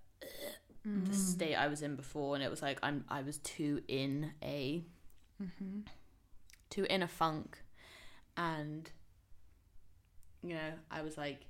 Mm-hmm. 0.86 1.06
the 1.10 1.14
state 1.14 1.54
I 1.54 1.68
was 1.68 1.80
in 1.82 1.96
before, 1.96 2.34
and 2.34 2.44
it 2.44 2.50
was 2.50 2.60
like 2.62 2.78
I'm 2.82 3.04
I 3.08 3.22
was 3.22 3.38
too 3.38 3.80
in 3.88 4.32
a 4.42 4.84
Mm-hmm. 5.42 5.80
too 6.70 6.86
in 6.90 7.02
a 7.02 7.08
funk, 7.08 7.58
and 8.36 8.90
you 10.42 10.54
know 10.54 10.72
I 10.90 11.02
was 11.02 11.16
like 11.16 11.46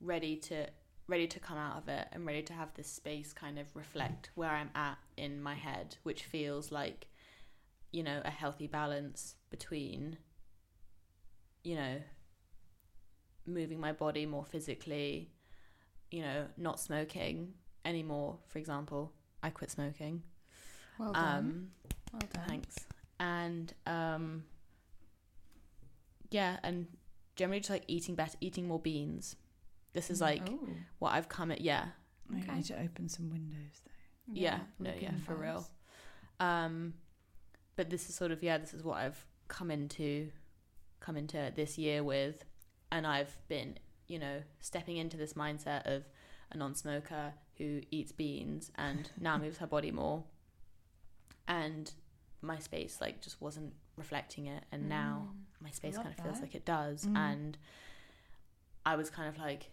ready 0.00 0.36
to 0.36 0.66
ready 1.08 1.26
to 1.28 1.38
come 1.38 1.58
out 1.58 1.76
of 1.78 1.88
it 1.88 2.08
and 2.12 2.26
ready 2.26 2.42
to 2.42 2.52
have 2.52 2.74
this 2.74 2.88
space 2.88 3.32
kind 3.32 3.58
of 3.58 3.66
reflect 3.76 4.30
where 4.34 4.50
I'm 4.50 4.70
at 4.74 4.98
in 5.16 5.40
my 5.42 5.54
head, 5.54 5.96
which 6.02 6.24
feels 6.24 6.72
like 6.72 7.06
you 7.96 8.02
know 8.02 8.20
a 8.24 8.30
healthy 8.42 8.66
balance 8.66 9.36
between 9.54 10.18
you 11.68 11.74
know 11.80 11.96
moving 13.46 13.78
my 13.80 13.92
body 13.92 14.26
more 14.26 14.44
physically, 14.44 15.30
you 16.10 16.20
know, 16.20 16.46
not 16.56 16.80
smoking 16.80 17.54
anymore, 17.84 18.38
for 18.48 18.58
example. 18.58 19.12
I 19.42 19.50
quit 19.50 19.70
smoking. 19.70 20.22
Well 20.98 21.12
done. 21.12 21.38
Um 21.38 21.68
well 22.12 22.22
done. 22.34 22.44
Thanks. 22.48 22.74
And 23.20 23.72
um 23.86 24.24
yeah, 26.30 26.58
and 26.62 26.86
generally 27.36 27.60
just 27.60 27.70
like 27.70 27.84
eating 27.86 28.14
better, 28.14 28.36
eating 28.40 28.66
more 28.66 28.80
beans. 28.80 29.36
This 29.92 30.10
is 30.10 30.20
like 30.20 30.42
Oh. 30.50 30.68
what 30.98 31.12
I've 31.14 31.28
come 31.28 31.50
at. 31.50 31.60
Yeah, 31.60 31.86
Okay. 32.36 32.50
I 32.50 32.56
need 32.56 32.64
to 32.66 32.80
open 32.80 33.08
some 33.08 33.30
windows 33.30 33.80
though. 34.26 34.34
yeah, 34.34 34.58
no, 34.78 34.92
yeah, 35.00 35.12
for 35.24 35.34
real. 35.36 35.66
Um, 36.40 36.94
but 37.76 37.90
this 37.90 38.08
is 38.08 38.14
sort 38.14 38.30
of 38.32 38.42
yeah, 38.42 38.58
this 38.58 38.74
is 38.74 38.82
what 38.82 38.98
I've 38.98 39.24
come 39.48 39.70
into, 39.70 40.30
come 41.00 41.16
into 41.16 41.52
this 41.54 41.78
year 41.78 42.02
with, 42.02 42.44
and 42.90 43.06
I've 43.06 43.36
been 43.48 43.78
you 44.08 44.18
know 44.18 44.42
stepping 44.60 44.96
into 44.96 45.16
this 45.16 45.34
mindset 45.34 45.86
of 45.86 46.04
a 46.52 46.56
non-smoker 46.56 47.32
who 47.58 47.80
eats 47.90 48.12
beans 48.12 48.70
and 48.76 49.10
now 49.20 49.36
moves 49.38 49.58
her 49.58 49.66
body 49.66 49.90
more, 49.90 50.24
and 51.48 51.92
my 52.42 52.58
space 52.58 52.98
like 53.00 53.20
just 53.20 53.40
wasn't 53.40 53.72
reflecting 53.96 54.46
it, 54.46 54.64
and 54.72 54.88
now 54.88 55.28
Mm. 55.30 55.64
my 55.64 55.70
space 55.70 55.96
kind 55.96 56.08
of 56.08 56.22
feels 56.24 56.40
like 56.40 56.54
it 56.54 56.64
does. 56.66 57.06
Mm. 57.06 57.16
and 57.16 57.58
i 58.84 58.94
was 58.94 59.08
kind 59.10 59.28
of 59.28 59.36
like 59.38 59.70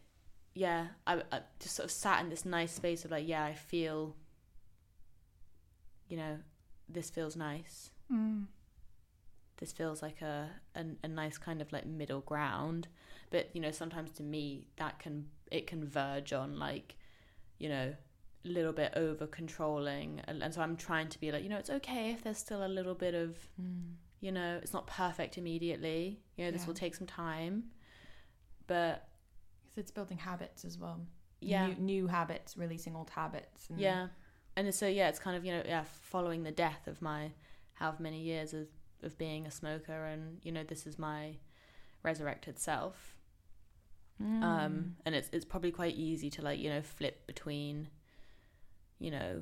yeah 0.55 0.87
I, 1.05 1.21
I 1.31 1.41
just 1.59 1.75
sort 1.75 1.85
of 1.85 1.91
sat 1.91 2.21
in 2.23 2.29
this 2.29 2.45
nice 2.45 2.71
space 2.71 3.05
of 3.05 3.11
like 3.11 3.27
yeah 3.27 3.43
i 3.43 3.53
feel 3.53 4.15
you 6.07 6.17
know 6.17 6.37
this 6.89 7.09
feels 7.09 7.35
nice 7.35 7.91
Mm. 8.13 8.45
this 9.57 9.71
feels 9.71 10.01
like 10.01 10.21
a, 10.21 10.49
a 10.75 10.83
a 11.03 11.07
nice 11.07 11.37
kind 11.37 11.61
of 11.61 11.71
like 11.71 11.85
middle 11.85 12.21
ground 12.21 12.87
but 13.31 13.49
you 13.53 13.61
know 13.61 13.71
sometimes 13.71 14.11
to 14.11 14.23
me 14.23 14.67
that 14.77 14.99
can 14.99 15.25
it 15.51 15.67
can 15.67 15.87
verge 15.87 16.33
on 16.33 16.59
like 16.59 16.95
you 17.59 17.69
know 17.69 17.93
a 18.45 18.47
little 18.47 18.73
bit 18.73 18.91
over 18.95 19.25
controlling 19.25 20.19
and, 20.27 20.43
and 20.43 20.53
so 20.53 20.61
i'm 20.61 20.75
trying 20.75 21.07
to 21.07 21.19
be 21.19 21.31
like 21.31 21.43
you 21.43 21.49
know 21.49 21.57
it's 21.57 21.69
okay 21.69 22.11
if 22.11 22.23
there's 22.23 22.37
still 22.37 22.65
a 22.65 22.67
little 22.67 22.95
bit 22.95 23.13
of 23.15 23.37
Mm. 23.61 23.93
you 24.19 24.31
know 24.31 24.59
it's 24.61 24.73
not 24.73 24.85
perfect 24.87 25.37
immediately 25.37 26.19
you 26.35 26.45
know 26.45 26.51
this 26.51 26.61
Yeah. 26.63 26.67
will 26.67 26.73
take 26.73 26.95
some 26.95 27.07
time 27.07 27.71
but 28.67 29.07
it's 29.75 29.91
building 29.91 30.17
habits 30.17 30.65
as 30.65 30.77
well. 30.77 30.99
yeah 31.41 31.67
New, 31.67 31.75
new 31.75 32.07
habits, 32.07 32.57
releasing 32.57 32.95
old 32.95 33.09
habits. 33.09 33.69
And 33.69 33.79
yeah 33.79 34.07
and 34.55 34.73
so 34.73 34.87
yeah 34.87 35.09
it's 35.09 35.19
kind 35.19 35.35
of 35.37 35.43
you 35.45 35.51
know 35.53 35.63
yeah 35.65 35.83
following 36.01 36.43
the 36.43 36.51
death 36.51 36.87
of 36.87 37.01
my 37.01 37.31
however 37.83 38.01
many 38.03 38.21
years 38.21 38.53
of 38.53 38.67
of 39.03 39.17
being 39.17 39.45
a 39.45 39.51
smoker 39.51 40.05
and 40.05 40.39
you 40.43 40.51
know 40.51 40.63
this 40.63 40.87
is 40.87 40.97
my 40.97 41.35
resurrected 42.03 42.57
self 42.59 43.15
Mm. 44.21 44.43
um 44.43 44.95
and 45.05 45.15
it's 45.15 45.27
it's 45.33 45.43
probably 45.43 45.71
quite 45.71 45.95
easy 45.95 46.29
to 46.29 46.41
like 46.43 46.59
you 46.59 46.69
know 46.69 46.83
flip 46.83 47.25
between 47.25 47.87
you 48.99 49.09
know 49.09 49.41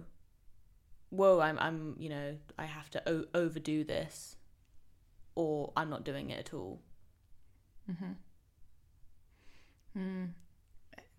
whoa 1.10 1.42
i'm 1.42 1.60
i'm 1.60 1.96
you 2.00 2.08
know 2.08 2.38
i 2.58 2.66
have 2.66 2.90
to 2.90 3.00
o- 3.14 3.26
overdo 3.36 3.84
this 3.84 4.38
or 5.36 5.74
i'm 5.76 5.90
not 5.90 6.06
doing 6.06 6.30
it 6.30 6.40
at 6.40 6.54
all 6.54 6.80
Mm-hmm. 7.92 8.14
Mm. 10.02 10.30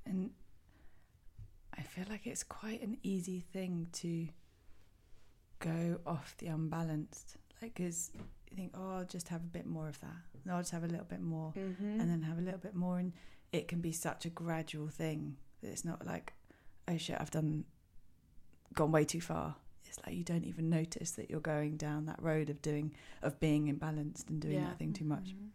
And 0.07 0.31
I 1.79 1.83
feel 1.83 2.05
like 2.09 2.27
it's 2.27 2.43
quite 2.45 2.83
an 2.83 2.97
easy 3.03 3.41
thing 3.53 3.89
to 4.01 4.29
go 5.63 5.99
off 6.07 6.35
the 6.39 6.47
unbalanced. 6.49 7.37
Like, 7.61 7.75
because 7.75 8.11
you 8.51 8.57
think, 8.57 8.73
oh, 8.75 8.97
I'll 8.99 9.05
just 9.05 9.29
have 9.29 9.41
a 9.43 9.47
bit 9.47 9.67
more 9.67 9.89
of 9.89 9.99
that. 10.01 10.17
No, 10.45 10.55
I'll 10.55 10.61
just 10.61 10.73
have 10.73 10.85
a 10.85 10.89
little 10.89 11.07
bit 11.07 11.21
more. 11.23 11.53
mm-hmm. 11.57 12.01
And 12.01 12.11
then 12.11 12.23
have 12.23 12.39
a 12.39 12.43
little 12.43 12.59
bit 12.61 12.75
more. 12.75 12.99
And 12.99 13.13
it 13.53 13.69
can 13.69 13.81
be 13.81 13.93
such 13.93 14.25
a 14.27 14.31
gradual 14.31 14.89
thing 14.89 15.37
that 15.63 15.71
it's 15.71 15.85
not 15.85 16.05
like, 16.05 16.33
oh 16.89 16.97
shit, 16.97 17.17
I've 17.21 17.31
done, 17.31 17.65
gone 18.75 18.91
way 18.93 19.05
too 19.05 19.21
far. 19.21 19.55
It's 19.85 19.99
like 20.07 20.17
you 20.17 20.25
don't 20.25 20.45
even 20.45 20.69
notice 20.71 21.13
that 21.13 21.31
you're 21.31 21.41
going 21.41 21.77
down 21.77 22.07
that 22.07 22.21
road 22.23 22.49
of 22.51 22.61
doing, 22.63 22.95
of 23.23 23.39
being 23.41 23.73
imbalanced 23.73 24.29
and 24.31 24.41
doing 24.41 24.55
Yeah. 24.55 24.65
that 24.67 24.79
thing 24.79 24.93
too 24.93 25.05
much. 25.05 25.31
Mhm. 25.35 25.49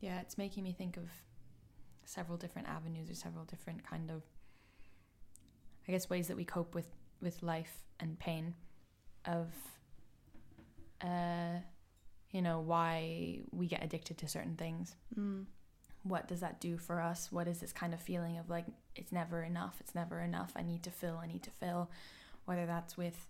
Yeah, 0.00 0.20
it's 0.20 0.38
making 0.38 0.64
me 0.64 0.72
think 0.72 0.96
of 0.96 1.08
several 2.04 2.36
different 2.38 2.68
avenues 2.68 3.10
or 3.10 3.14
several 3.14 3.44
different 3.44 3.84
kind 3.84 4.10
of 4.10 4.22
I 5.88 5.92
guess 5.92 6.08
ways 6.08 6.28
that 6.28 6.36
we 6.36 6.44
cope 6.44 6.74
with 6.74 6.86
with 7.22 7.42
life 7.42 7.84
and 8.00 8.18
pain 8.18 8.54
of 9.24 9.48
uh 11.00 11.58
you 12.30 12.42
know 12.42 12.60
why 12.60 13.40
we 13.52 13.66
get 13.66 13.84
addicted 13.84 14.18
to 14.18 14.28
certain 14.28 14.56
things. 14.56 14.96
mm. 15.18 15.44
What 16.04 16.26
does 16.26 16.40
that 16.40 16.60
do 16.60 16.78
for 16.78 17.00
us? 17.00 17.30
What 17.30 17.46
is 17.46 17.60
this 17.60 17.72
kind 17.72 17.94
of 17.94 18.00
feeling 18.00 18.38
of 18.38 18.50
like 18.50 18.66
it's 18.96 19.12
never 19.12 19.42
enough, 19.42 19.76
it's 19.80 19.94
never 19.94 20.20
enough. 20.20 20.52
I 20.56 20.62
need 20.62 20.82
to 20.84 20.90
fill, 20.90 21.18
I 21.22 21.26
need 21.26 21.42
to 21.44 21.50
fill 21.50 21.90
whether 22.44 22.66
that's 22.66 22.96
with 22.96 23.26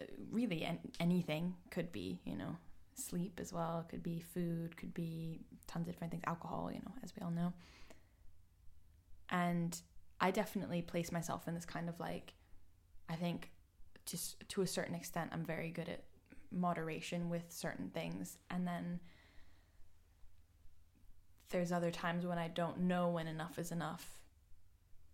uh, 0.00 0.04
really 0.30 0.64
an- 0.64 0.80
anything 0.98 1.54
could 1.70 1.92
be, 1.92 2.20
you 2.24 2.36
know, 2.36 2.56
sleep 2.94 3.38
as 3.40 3.52
well, 3.52 3.86
could 3.88 4.02
be 4.02 4.20
food, 4.20 4.76
could 4.76 4.92
be 4.94 5.40
tons 5.66 5.86
of 5.86 5.94
different 5.94 6.10
things, 6.10 6.24
alcohol, 6.26 6.70
you 6.72 6.80
know, 6.80 6.92
as 7.02 7.12
we 7.14 7.22
all 7.24 7.30
know. 7.30 7.52
And 9.28 9.80
I 10.20 10.30
definitely 10.30 10.82
place 10.82 11.12
myself 11.12 11.46
in 11.46 11.54
this 11.54 11.64
kind 11.64 11.88
of 11.88 11.98
like, 12.00 12.32
I 13.10 13.16
think 13.16 13.50
just 14.06 14.48
to 14.50 14.62
a 14.62 14.66
certain 14.66 14.94
extent, 14.94 15.30
I'm 15.32 15.44
very 15.44 15.70
good 15.70 15.88
at 15.88 16.04
moderation 16.52 17.28
with 17.28 17.44
certain 17.48 17.90
things. 17.90 18.38
And 18.50 18.66
then 18.66 19.00
there's 21.50 21.72
other 21.72 21.90
times 21.90 22.26
when 22.26 22.38
I 22.38 22.48
don't 22.48 22.80
know 22.82 23.08
when 23.08 23.26
enough 23.26 23.58
is 23.58 23.72
enough 23.72 24.20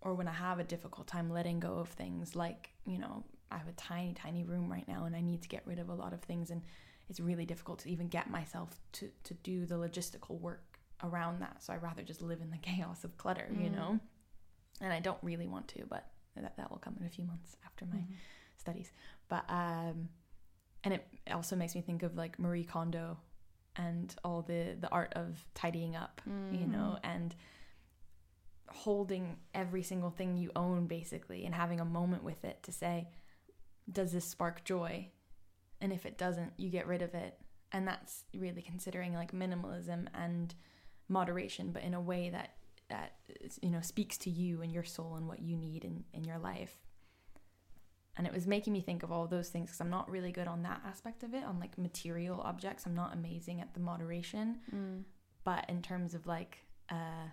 or 0.02 0.14
when 0.14 0.28
I 0.28 0.32
have 0.32 0.58
a 0.58 0.64
difficult 0.64 1.06
time 1.06 1.30
letting 1.30 1.58
go 1.60 1.74
of 1.78 1.88
things 1.88 2.36
like, 2.36 2.70
you 2.84 2.98
know, 2.98 3.24
I 3.50 3.56
have 3.58 3.68
a 3.68 3.72
tiny, 3.72 4.12
tiny 4.12 4.44
room 4.44 4.70
right 4.70 4.86
now 4.86 5.04
and 5.04 5.16
I 5.16 5.20
need 5.20 5.42
to 5.42 5.48
get 5.48 5.62
rid 5.66 5.78
of 5.78 5.88
a 5.88 5.94
lot 5.94 6.12
of 6.12 6.20
things 6.20 6.50
and 6.50 6.62
it's 7.08 7.20
really 7.20 7.46
difficult 7.46 7.78
to 7.80 7.90
even 7.90 8.08
get 8.08 8.28
myself 8.28 8.78
to, 8.92 9.08
to 9.24 9.34
do 9.34 9.64
the 9.64 9.76
logistical 9.76 10.38
work 10.40 10.78
around 11.02 11.40
that. 11.40 11.62
So 11.62 11.72
I 11.72 11.76
rather 11.76 12.02
just 12.02 12.20
live 12.20 12.40
in 12.42 12.50
the 12.50 12.56
chaos 12.62 13.04
of 13.04 13.16
clutter, 13.16 13.48
you 13.50 13.70
Mm. 13.70 13.76
know? 13.76 14.00
And 14.80 14.92
I 14.92 15.00
don't 15.00 15.18
really 15.22 15.46
want 15.46 15.68
to, 15.68 15.86
but 15.88 16.06
that, 16.42 16.56
that 16.56 16.70
will 16.70 16.78
come 16.78 16.96
in 17.00 17.06
a 17.06 17.10
few 17.10 17.24
months 17.24 17.56
after 17.64 17.86
my 17.86 17.96
Mhm. 17.98 18.14
studies. 18.56 18.92
But 19.28 19.44
um 19.50 20.08
and 20.84 20.94
it 20.94 21.06
also 21.32 21.56
makes 21.56 21.74
me 21.74 21.80
think 21.80 22.02
of 22.02 22.14
like 22.16 22.38
Marie 22.38 22.64
Kondo 22.64 23.18
and 23.76 24.14
all 24.24 24.42
the 24.42 24.76
the 24.80 24.88
art 24.90 25.12
of 25.14 25.44
tidying 25.54 25.96
up, 25.96 26.20
you 26.52 26.66
know, 26.66 26.98
and 27.02 27.34
holding 28.68 29.36
every 29.54 29.82
single 29.82 30.10
thing 30.10 30.36
you 30.36 30.50
own 30.56 30.86
basically 30.86 31.44
and 31.44 31.54
having 31.54 31.80
a 31.80 31.84
moment 31.84 32.22
with 32.24 32.44
it 32.44 32.62
to 32.64 32.72
say 32.72 33.08
does 33.90 34.10
this 34.12 34.24
spark 34.24 34.64
joy? 34.64 35.08
And 35.80 35.92
if 35.92 36.06
it 36.06 36.18
doesn't, 36.18 36.54
you 36.56 36.70
get 36.70 36.88
rid 36.88 37.02
of 37.02 37.14
it. 37.14 37.38
And 37.70 37.86
that's 37.86 38.24
really 38.34 38.62
considering 38.62 39.12
like 39.14 39.30
minimalism 39.32 40.08
and 40.14 40.52
moderation, 41.08 41.70
but 41.70 41.82
in 41.84 41.94
a 41.94 42.00
way 42.00 42.30
that 42.30 42.54
that 42.88 43.12
you 43.62 43.70
know 43.70 43.80
speaks 43.80 44.16
to 44.18 44.30
you 44.30 44.62
and 44.62 44.72
your 44.72 44.84
soul 44.84 45.16
and 45.16 45.26
what 45.28 45.40
you 45.40 45.56
need 45.56 45.84
in 45.84 46.04
in 46.12 46.24
your 46.24 46.38
life. 46.38 46.78
And 48.18 48.26
it 48.26 48.32
was 48.32 48.46
making 48.46 48.72
me 48.72 48.80
think 48.80 49.02
of 49.02 49.12
all 49.12 49.26
those 49.26 49.50
things 49.50 49.66
because 49.68 49.80
i'm 49.80 49.90
not 49.90 50.10
really 50.10 50.32
good 50.32 50.48
on 50.48 50.62
that 50.62 50.80
aspect 50.86 51.22
of 51.22 51.34
it 51.34 51.44
on 51.44 51.60
like 51.60 51.76
material 51.76 52.40
objects. 52.40 52.86
I'm 52.86 52.94
not 52.94 53.12
amazing 53.12 53.60
at 53.60 53.74
the 53.74 53.80
moderation. 53.80 54.58
Mm. 54.74 55.04
but 55.44 55.64
in 55.68 55.82
terms 55.82 56.14
of 56.14 56.26
like 56.26 56.58
uh 56.90 57.28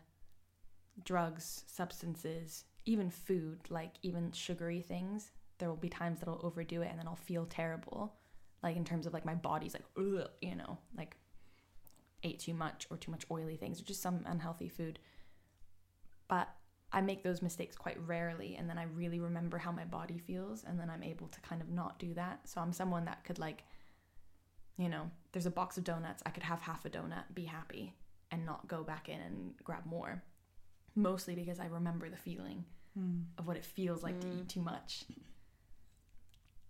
drugs 1.03 1.63
substances 1.67 2.65
even 2.85 3.09
food 3.09 3.59
like 3.69 3.93
even 4.03 4.31
sugary 4.31 4.81
things 4.81 5.31
there 5.57 5.69
will 5.69 5.75
be 5.77 5.89
times 5.89 6.19
that 6.19 6.27
i'll 6.29 6.41
overdo 6.43 6.81
it 6.81 6.89
and 6.91 6.99
then 6.99 7.07
i'll 7.07 7.15
feel 7.15 7.45
terrible. 7.45 8.13
Like 8.61 8.77
in 8.77 8.85
terms 8.85 9.05
of 9.05 9.13
like 9.13 9.25
my 9.25 9.35
body's 9.35 9.73
like 9.73 9.83
you 10.41 10.55
know 10.55 10.77
like 10.97 11.17
ate 12.23 12.39
too 12.39 12.53
much 12.53 12.87
or 12.89 12.97
too 12.97 13.11
much 13.11 13.25
oily 13.29 13.57
things 13.57 13.81
or 13.81 13.83
just 13.83 14.01
some 14.01 14.21
unhealthy 14.25 14.69
food 14.69 14.99
but 16.27 16.47
I 16.91 17.01
make 17.01 17.23
those 17.23 17.41
mistakes 17.41 17.75
quite 17.75 17.99
rarely 18.05 18.55
and 18.55 18.69
then 18.69 18.77
I 18.77 18.83
really 18.83 19.19
remember 19.19 19.57
how 19.57 19.71
my 19.71 19.85
body 19.85 20.19
feels 20.19 20.63
and 20.63 20.79
then 20.79 20.89
I'm 20.89 21.03
able 21.03 21.27
to 21.27 21.41
kind 21.41 21.61
of 21.61 21.69
not 21.69 21.97
do 21.99 22.13
that. 22.13 22.41
So 22.47 22.61
I'm 22.61 22.71
someone 22.73 23.05
that 23.05 23.23
could 23.23 23.39
like 23.39 23.63
you 24.77 24.89
know, 24.89 25.11
there's 25.31 25.45
a 25.45 25.51
box 25.51 25.77
of 25.77 25.83
donuts, 25.83 26.23
I 26.25 26.31
could 26.31 26.41
have 26.43 26.59
half 26.61 26.83
a 26.83 26.89
donut, 26.89 27.25
be 27.35 27.45
happy 27.45 27.93
and 28.31 28.43
not 28.43 28.67
go 28.67 28.83
back 28.83 29.07
in 29.07 29.19
and 29.19 29.53
grab 29.63 29.85
more. 29.85 30.23
Mostly 30.95 31.35
because 31.35 31.59
I 31.59 31.67
remember 31.67 32.09
the 32.09 32.17
feeling 32.17 32.65
Mm. 32.97 33.25
of 33.39 33.47
what 33.47 33.57
it 33.57 33.65
feels 33.65 34.03
like 34.03 34.19
to 34.21 34.27
Mm. 34.27 34.39
eat 34.41 34.49
too 34.49 34.61
much. 34.61 35.05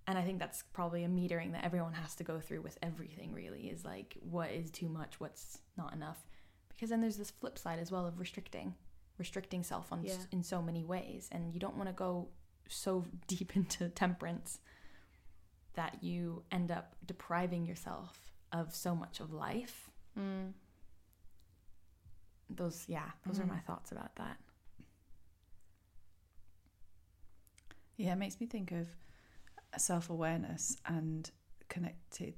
And 0.07 0.17
I 0.17 0.23
think 0.23 0.39
that's 0.39 0.63
probably 0.73 1.03
a 1.03 1.07
metering 1.09 1.53
that 1.53 1.63
everyone 1.63 1.93
has 1.93 2.15
to 2.15 2.23
go 2.23 2.39
through 2.39 2.61
with 2.61 2.77
everything 2.81 3.33
really 3.33 3.69
is 3.69 3.85
like 3.85 4.17
what 4.21 4.51
is 4.51 4.69
too 4.69 4.89
much, 4.89 5.19
what's 5.19 5.59
not 5.77 5.93
enough. 5.93 6.25
Because 6.69 6.89
then 6.89 6.99
there's 7.01 7.17
this 7.17 7.31
flip 7.31 7.57
side 7.57 7.79
as 7.79 7.91
well 7.91 8.05
of 8.05 8.19
restricting, 8.19 8.75
restricting 9.17 9.63
self 9.63 9.91
on 9.91 10.05
s- 10.05 10.17
Yeah. 10.19 10.25
in 10.37 10.43
so 10.43 10.61
many 10.61 10.83
ways 10.83 11.29
and 11.31 11.53
you 11.53 11.59
don't 11.59 11.75
want 11.77 11.87
to 11.89 11.93
go 11.93 12.29
so 12.67 13.05
deep 13.27 13.55
into 13.55 13.89
temperance 13.89 14.59
that 15.75 16.03
you 16.03 16.43
end 16.51 16.71
up 16.71 16.95
depriving 17.05 17.65
yourself 17.65 18.31
of 18.51 18.73
so 18.75 18.95
much 18.95 19.19
of 19.19 19.31
life. 19.33 19.89
Mm. 20.17 20.53
Those 22.49 22.85
yeah, 22.87 23.09
those 23.25 23.39
are 23.39 23.43
Mm. 23.43 23.49
my 23.49 23.59
thoughts 23.59 23.91
about 23.91 24.15
that. 24.17 24.37
Yeah, 27.97 28.13
it 28.13 28.17
makes 28.17 28.39
me 28.39 28.47
think 28.47 28.71
of 28.71 28.87
self 29.77 30.09
awareness 30.09 30.77
and 30.85 31.29
connected 31.69 32.35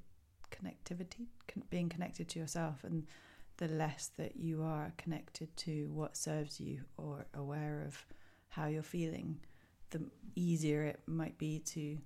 connectivity, 0.52 1.28
con- 1.48 1.64
being 1.70 1.90
connected 1.90 2.30
to 2.30 2.40
yourself, 2.40 2.84
and 2.84 3.06
the 3.58 3.68
less 3.68 4.12
that 4.18 4.36
you 4.36 4.62
are 4.62 4.94
connected 4.98 5.56
to 5.58 5.90
what 5.94 6.18
serves 6.18 6.60
you 6.60 6.82
or 6.98 7.26
aware 7.34 7.84
of 7.86 8.06
how 8.50 8.68
you're 8.68 8.84
feeling, 8.84 9.40
the 9.92 10.02
easier 10.36 10.84
it 10.84 11.00
might 11.08 11.38
be 11.38 11.60
to 11.60 11.98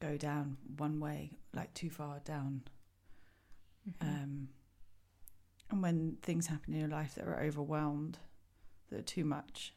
go 0.00 0.16
down 0.16 0.56
one 0.76 1.00
way, 1.00 1.38
like 1.54 1.72
too 1.74 1.90
far 1.90 2.20
down. 2.24 2.62
Mm-hmm. 3.88 4.08
Um, 4.08 4.48
and 5.70 5.82
when 5.82 6.18
things 6.22 6.46
happen 6.46 6.74
in 6.74 6.80
your 6.80 6.88
life 6.88 7.14
that 7.14 7.26
are 7.26 7.40
overwhelmed, 7.40 8.18
that 8.90 8.98
are 8.98 9.02
too 9.02 9.24
much, 9.24 9.74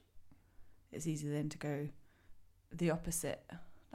it's 0.92 1.08
easy 1.08 1.30
then 1.30 1.50
to 1.50 1.58
go 1.58 1.90
the 2.72 2.90
opposite. 2.90 3.44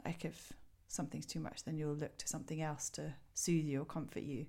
Like 0.03 0.25
if 0.25 0.53
something's 0.87 1.25
too 1.25 1.39
much, 1.39 1.63
then 1.63 1.77
you'll 1.77 1.93
look 1.93 2.17
to 2.17 2.27
something 2.27 2.61
else 2.61 2.89
to 2.91 3.13
soothe 3.33 3.65
you 3.65 3.81
or 3.81 3.85
comfort 3.85 4.23
you, 4.23 4.47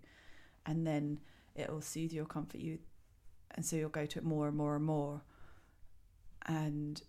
and 0.67 0.87
then 0.87 1.21
it'll 1.55 1.81
soothe 1.81 2.13
you 2.13 2.23
or 2.23 2.27
comfort 2.27 2.61
you, 2.61 2.79
and 3.55 3.65
so 3.65 3.77
you'll 3.77 3.89
go 3.89 4.07
to 4.07 4.19
it 4.19 4.25
more 4.25 4.49
and 4.49 4.57
more 4.57 4.77
and 4.77 4.85
more, 4.85 5.23
and 6.47 7.03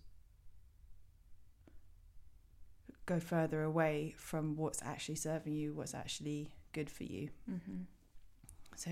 go 3.06 3.20
further 3.20 3.62
away 3.62 4.14
from 4.18 4.56
what's 4.56 4.82
actually 4.82 5.14
serving 5.14 5.54
you, 5.54 5.72
what's 5.72 5.94
actually 5.94 6.50
good 6.72 6.90
for 6.90 7.04
you. 7.04 7.30
mm-hmm. 7.50 7.82
So, 8.74 8.90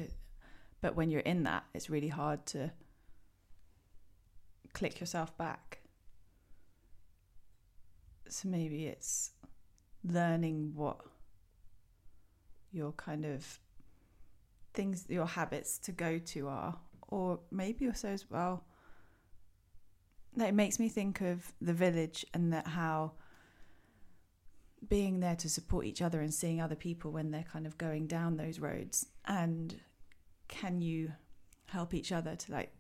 but 0.81 0.95
when 0.97 1.11
you're 1.11 1.21
in 1.21 1.43
that, 1.43 1.65
it's 1.75 1.91
really 1.91 2.09
hard 2.09 2.47
to 2.47 2.71
click 4.73 5.01
yourself 5.01 5.37
back. 5.37 5.81
So 8.29 8.49
maybe 8.49 8.87
it's 8.87 9.33
learning 10.03 10.73
what 10.75 11.01
your 12.73 12.93
kind 12.93 13.25
of 13.25 13.59
things, 14.75 15.07
your 15.09 15.27
habits 15.27 15.79
to 15.79 15.93
go 15.93 16.19
to 16.19 16.49
are, 16.49 16.77
or 17.09 17.41
maybe 17.51 17.87
also 17.87 18.09
as 18.09 18.29
well. 18.31 18.65
That 20.37 20.49
it 20.49 20.55
makes 20.55 20.79
me 20.79 20.89
think 20.89 21.21
of 21.21 21.53
the 21.61 21.73
village 21.73 22.27
and 22.35 22.53
that 22.53 22.67
how 22.67 23.13
being 24.89 25.21
there 25.21 25.37
to 25.37 25.49
support 25.49 25.87
each 25.87 26.03
other 26.03 26.21
and 26.21 26.33
seeing 26.33 26.61
other 26.61 26.75
people 26.75 27.11
when 27.11 27.31
they're 27.31 27.45
kind 27.51 27.67
of 27.67 27.79
going 27.79 28.07
down 28.07 28.37
those 28.37 28.59
roads 28.59 29.07
and 29.27 29.81
can 30.49 30.81
you 30.81 31.13
help 31.67 31.95
each 31.95 32.13
other 32.13 32.37
to 32.37 32.53
like 32.53 32.73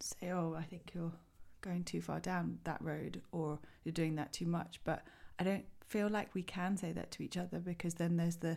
say 0.00 0.30
oh 0.30 0.54
i 0.58 0.62
think 0.62 0.90
you're 0.94 1.12
going 1.60 1.84
too 1.84 2.00
far 2.00 2.20
down 2.20 2.58
that 2.64 2.80
road 2.80 3.20
or 3.32 3.58
you're 3.84 3.92
doing 3.92 4.14
that 4.14 4.32
too 4.32 4.46
much 4.46 4.80
but 4.84 5.04
i 5.38 5.44
don't 5.44 5.64
feel 5.86 6.08
like 6.08 6.34
we 6.34 6.42
can 6.42 6.76
say 6.76 6.90
that 6.92 7.10
to 7.10 7.22
each 7.22 7.36
other 7.36 7.58
because 7.58 7.94
then 7.94 8.16
there's 8.16 8.36
the 8.36 8.56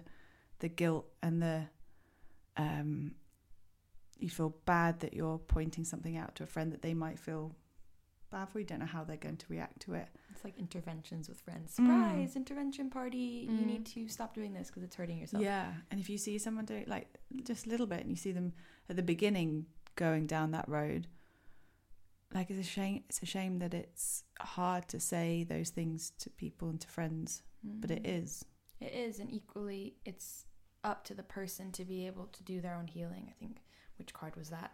the 0.59 0.69
guilt 0.69 1.05
and 1.21 1.41
the 1.41 1.63
um 2.57 3.15
you 4.17 4.29
feel 4.29 4.55
bad 4.65 4.99
that 5.01 5.13
you're 5.13 5.37
pointing 5.39 5.83
something 5.83 6.15
out 6.17 6.35
to 6.35 6.43
a 6.43 6.47
friend 6.47 6.71
that 6.71 6.81
they 6.81 6.93
might 6.93 7.19
feel 7.19 7.53
bad 8.31 8.47
for 8.49 8.59
you 8.59 8.65
don't 8.65 8.79
know 8.79 8.85
how 8.85 9.03
they're 9.03 9.17
going 9.17 9.35
to 9.37 9.45
react 9.49 9.81
to 9.81 9.93
it 9.93 10.07
It's 10.31 10.43
like 10.43 10.57
interventions 10.57 11.27
with 11.29 11.39
friends. 11.41 11.71
Mm. 11.73 11.75
Surprise, 11.75 12.35
intervention 12.35 12.89
party. 12.89 13.47
You 13.49 13.65
Mm. 13.65 13.65
need 13.67 13.85
to 13.87 14.07
stop 14.07 14.33
doing 14.33 14.53
this 14.53 14.67
because 14.67 14.83
it's 14.83 14.95
hurting 14.95 15.17
yourself. 15.19 15.43
Yeah, 15.43 15.73
and 15.91 15.99
if 15.99 16.09
you 16.09 16.17
see 16.17 16.37
someone 16.37 16.65
do 16.65 16.75
it 16.75 16.87
like 16.87 17.07
just 17.43 17.65
a 17.65 17.69
little 17.69 17.87
bit, 17.87 18.01
and 18.01 18.09
you 18.09 18.15
see 18.15 18.31
them 18.31 18.53
at 18.89 18.95
the 18.95 19.03
beginning 19.03 19.65
going 19.95 20.25
down 20.27 20.51
that 20.51 20.67
road, 20.67 21.07
like 22.33 22.49
it's 22.49 22.59
a 22.59 22.63
shame. 22.63 23.03
It's 23.09 23.21
a 23.21 23.25
shame 23.25 23.59
that 23.59 23.73
it's 23.73 24.23
hard 24.39 24.87
to 24.89 24.99
say 24.99 25.43
those 25.43 25.69
things 25.69 26.11
to 26.19 26.29
people 26.29 26.69
and 26.69 26.81
to 26.81 26.87
friends, 26.87 27.43
but 27.63 27.91
it 27.91 28.03
Mhm. 28.03 28.23
is. 28.23 28.45
It 28.81 28.93
is, 28.93 29.19
and 29.19 29.31
equally, 29.31 29.95
it's 30.03 30.45
up 30.85 31.03
to 31.05 31.13
the 31.13 31.23
person 31.23 31.71
to 31.73 31.83
be 31.83 32.05
able 32.07 32.27
to 32.27 32.43
do 32.43 32.61
their 32.61 32.75
own 32.75 32.87
healing. 32.87 33.25
I 33.29 33.33
think 33.39 33.57
which 33.97 34.13
card 34.13 34.35
was 34.37 34.49
that? 34.51 34.71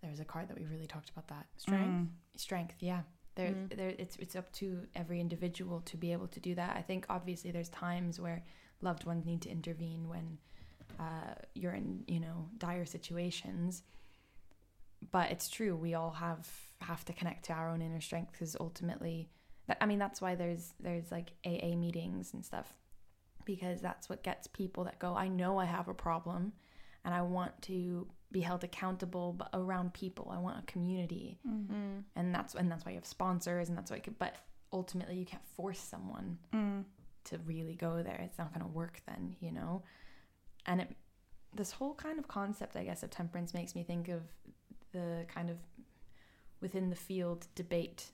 There 0.00 0.10
was 0.10 0.18
a 0.18 0.24
card 0.24 0.48
that 0.48 0.58
we 0.58 0.64
really 0.66 0.88
talked 0.88 1.10
about 1.10 1.28
that 1.28 1.46
Strength. 1.56 1.86
Mm. 1.92 2.08
strength. 2.36 2.74
Yeah, 2.80 3.02
there, 3.36 3.50
Mm. 3.50 3.76
there. 3.76 3.90
It's 3.90 4.16
it's 4.16 4.34
up 4.34 4.50
to 4.54 4.86
every 4.96 5.20
individual 5.20 5.80
to 5.82 5.96
be 5.96 6.10
able 6.12 6.26
to 6.28 6.40
do 6.40 6.54
that. 6.56 6.76
I 6.76 6.82
think 6.82 7.06
obviously 7.08 7.50
there's 7.52 7.68
times 7.68 8.18
where 8.18 8.42
loved 8.80 9.04
ones 9.04 9.24
need 9.24 9.42
to 9.42 9.48
intervene 9.50 10.08
when 10.08 10.38
uh, 10.98 11.34
you're 11.54 11.72
in 11.74 12.02
you 12.08 12.18
know 12.20 12.48
dire 12.58 12.84
situations. 12.86 13.82
But 15.10 15.30
it's 15.30 15.48
true. 15.48 15.76
We 15.76 15.94
all 15.94 16.10
have 16.12 16.48
have 16.80 17.04
to 17.04 17.12
connect 17.12 17.44
to 17.46 17.52
our 17.52 17.68
own 17.68 17.80
inner 17.82 18.00
strength 18.00 18.32
because 18.32 18.56
ultimately, 18.58 19.28
that, 19.66 19.78
I 19.80 19.86
mean, 19.86 19.98
that's 19.98 20.20
why 20.20 20.34
there's 20.34 20.72
there's 20.80 21.10
like 21.12 21.32
AA 21.44 21.76
meetings 21.76 22.32
and 22.34 22.44
stuff 22.44 22.72
because 23.44 23.80
that's 23.80 24.08
what 24.08 24.22
gets 24.22 24.46
people 24.46 24.84
that 24.84 24.98
go. 24.98 25.14
I 25.14 25.28
know 25.28 25.58
I 25.58 25.64
have 25.64 25.88
a 25.88 25.94
problem, 25.94 26.52
and 27.04 27.14
I 27.14 27.22
want 27.22 27.60
to 27.62 28.06
be 28.30 28.40
held 28.40 28.64
accountable, 28.64 29.32
but 29.32 29.50
around 29.52 29.92
people. 29.94 30.30
I 30.34 30.38
want 30.38 30.58
a 30.62 30.66
community 30.72 31.38
Mm. 31.46 32.04
and 32.16 32.34
that's 32.34 32.54
and 32.54 32.70
that's 32.70 32.84
why 32.86 32.92
you 32.92 32.96
have 32.98 33.06
sponsors 33.06 33.68
and 33.68 33.76
that's 33.76 33.90
why 33.90 33.98
you 33.98 34.02
could, 34.02 34.18
but 34.18 34.36
ultimately 34.72 35.16
you 35.16 35.26
can't 35.26 35.44
force 35.56 35.78
someone 35.80 36.38
Mm. 36.52 36.84
to 37.24 37.38
really 37.44 37.74
go 37.76 38.02
there 38.02 38.20
it's 38.24 38.38
not 38.38 38.52
going 38.54 38.64
to 38.66 38.72
work 38.72 39.02
then 39.06 39.36
you 39.40 39.52
know 39.52 39.82
and 40.66 40.80
it 40.80 40.96
this 41.54 41.70
whole 41.72 41.94
kind 41.94 42.18
of 42.18 42.26
concept 42.26 42.74
i 42.74 42.82
guess 42.84 43.02
of 43.02 43.10
temperance 43.10 43.52
makes 43.52 43.74
me 43.74 43.82
think 43.84 44.08
of 44.08 44.22
the 44.92 45.26
kind 45.28 45.50
of 45.50 45.58
within 46.60 46.88
the 46.90 46.96
field 46.96 47.46
debate 47.54 48.06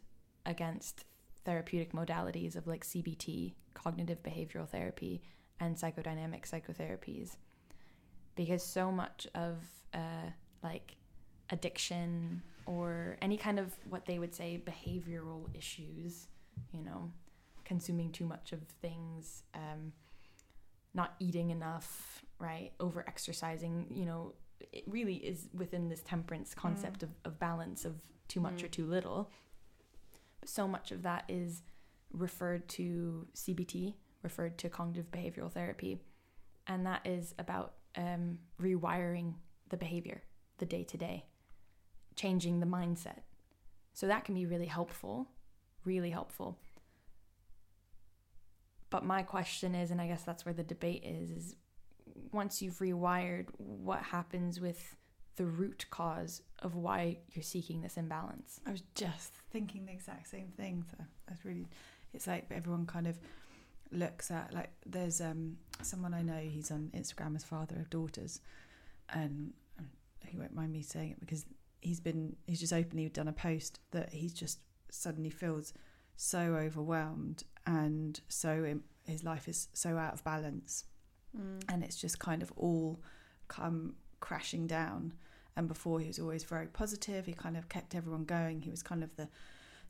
against 0.47 1.05
therapeutic 1.45 1.93
modalities 1.93 2.57
of 2.57 2.67
like 2.67 2.85
cbt 2.85 3.55
cognitive 3.83 4.23
behavioral 4.23 4.69
therapy 4.69 5.23
and 5.61 5.77
psychodynamic 5.77 6.49
psychotherapies 6.49 7.37
because 8.37 8.63
so 8.63 8.91
much 8.93 9.27
of 9.35 9.57
uh, 9.95 10.31
like 10.63 10.97
addiction 11.51 12.43
or 12.67 13.17
any 13.23 13.37
kind 13.37 13.59
of 13.59 13.73
what 13.89 14.05
they 14.07 14.19
would 14.19 14.35
say 14.35 14.63
behavioral 14.65 15.47
issues, 15.57 16.29
you 16.73 16.83
know, 16.83 17.11
consuming 17.65 18.11
too 18.13 18.25
much 18.25 18.53
of 18.53 18.61
things, 18.83 19.43
um, 19.55 19.93
not 20.95 21.15
eating 21.19 21.51
enough, 21.51 22.25
right? 22.39 22.73
Over 22.79 23.05
exercising, 23.09 23.87
you 23.91 24.05
know, 24.05 24.35
it 24.73 24.85
really 24.87 25.15
is 25.17 25.49
within 25.55 25.89
this 25.89 26.03
temperance 26.03 26.55
concept 26.55 27.03
of, 27.03 27.11
of 27.25 27.39
balance 27.39 27.85
of 27.85 27.95
too 28.29 28.41
much 28.41 28.63
or 28.63 28.69
Mm. 28.69 28.73
too 28.73 28.87
little. 28.87 29.31
But 30.41 30.49
so 30.49 30.69
much 30.69 30.93
of 30.93 31.03
that 31.03 31.25
is 31.29 31.63
referred 32.13 32.69
to 32.69 33.27
CBT, 33.35 33.95
referred 34.23 34.59
to 34.59 34.69
cognitive 34.69 35.11
behavioral 35.11 35.53
therapy. 35.53 36.01
And 36.67 36.87
that 36.87 37.07
is 37.07 37.35
about 37.39 37.75
um, 37.97 38.39
rewiring 38.61 39.35
the 39.69 39.77
behavior, 39.77 40.23
the 40.59 40.67
day 40.67 40.85
to 40.85 40.97
day, 40.97 41.27
changing 42.17 42.61
the 42.61 42.67
mindset. 42.67 43.21
So 43.93 44.07
that 44.07 44.25
can 44.25 44.35
be 44.35 44.47
really 44.47 44.67
helpful, 44.67 45.29
really 45.85 46.11
helpful. 46.11 46.59
But 48.91 49.05
my 49.05 49.23
question 49.23 49.75
is, 49.75 49.91
and 49.91 50.01
I 50.01 50.07
guess 50.07 50.23
that's 50.23 50.45
where 50.45 50.55
the 50.55 50.63
debate 50.63 51.05
is, 51.05 51.31
is 51.31 51.57
once 52.33 52.63
you've 52.63 52.79
rewired, 52.79 53.47
what 53.57 54.03
happens 54.03 54.61
with 54.61 54.97
the 55.37 55.47
root 55.47 55.87
cause 55.91 56.43
of 56.61 56.75
why 56.75 57.19
you're 57.33 57.43
seeking 57.43 57.83
this 57.83 57.97
imbalance? 57.97 58.61
I 58.67 58.73
was 58.73 58.83
just 58.95 59.33
thinking 59.51 59.87
the 59.87 59.93
exact 59.93 60.29
same 60.29 60.53
thing. 60.57 60.85
So 60.91 60.97
that's 61.27 61.45
really, 61.45 61.69
it's 62.15 62.27
like 62.27 62.47
everyone 62.51 62.87
kind 62.87 63.07
of 63.07 63.19
looks 63.91 64.31
at 64.31 64.53
like 64.53 64.71
there's 64.87 65.21
um 65.21 65.57
someone 65.83 66.15
I 66.15 66.23
know. 66.23 66.39
He's 66.39 66.71
on 66.71 66.91
Instagram 66.95 67.37
as 67.37 67.45
father 67.45 67.77
of 67.77 67.91
daughters, 67.91 68.41
and 69.11 69.53
um, 69.79 69.89
he 70.27 70.37
won't 70.39 70.55
mind 70.55 70.73
me 70.73 70.83
saying 70.83 71.13
it 71.13 71.21
because 71.21 71.45
he's 71.81 72.01
been 72.01 72.37
he's 72.47 72.61
just 72.61 72.73
openly 72.73 73.09
done 73.09 73.29
a 73.29 73.33
post 73.33 73.81
that 73.93 74.13
he's 74.13 74.33
just 74.35 74.59
suddenly 74.91 75.31
feels 75.31 75.73
so 76.17 76.39
overwhelmed 76.57 77.45
and 77.67 78.21
so 78.29 78.81
his 79.07 79.23
life 79.23 79.47
is 79.49 79.69
so 79.73 79.97
out 79.97 80.15
of 80.15 80.25
balance 80.25 80.85
Mm. 81.39 81.63
and 81.69 81.85
it's 81.85 82.01
just 82.01 82.19
kind 82.19 82.43
of 82.43 82.51
all 82.57 83.03
come 83.49 83.97
crashing 84.19 84.67
down 84.67 85.13
and 85.59 85.69
before 85.69 86.01
he 86.01 86.07
was 86.07 86.19
always 86.19 86.43
very 86.43 86.67
positive 86.67 87.27
he 87.27 87.35
kind 87.35 87.55
of 87.55 87.69
kept 87.69 87.95
everyone 87.95 88.25
going 88.25 88.63
he 88.63 88.71
was 88.71 88.83
kind 88.83 89.05
of 89.05 89.15
the 89.17 89.29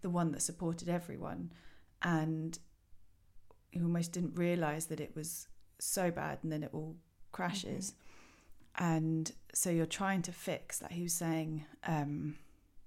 the 0.00 0.10
one 0.10 0.32
that 0.32 0.42
supported 0.42 0.88
everyone 0.88 1.52
and 2.02 2.58
he 3.70 3.80
almost 3.82 4.12
didn't 4.12 4.34
realize 4.34 4.86
that 4.86 5.00
it 5.00 5.14
was 5.14 5.48
so 5.78 6.10
bad 6.10 6.38
and 6.42 6.52
then 6.52 6.62
it 6.62 6.70
all 6.72 6.96
crashes. 7.32 7.94
And 8.76 9.30
so 9.52 9.70
you're 9.70 9.86
trying 9.86 10.22
to 10.22 10.32
fix 10.32 10.80
like 10.82 10.92
he 10.92 11.02
was 11.02 11.12
saying 11.12 11.64
um 11.86 12.36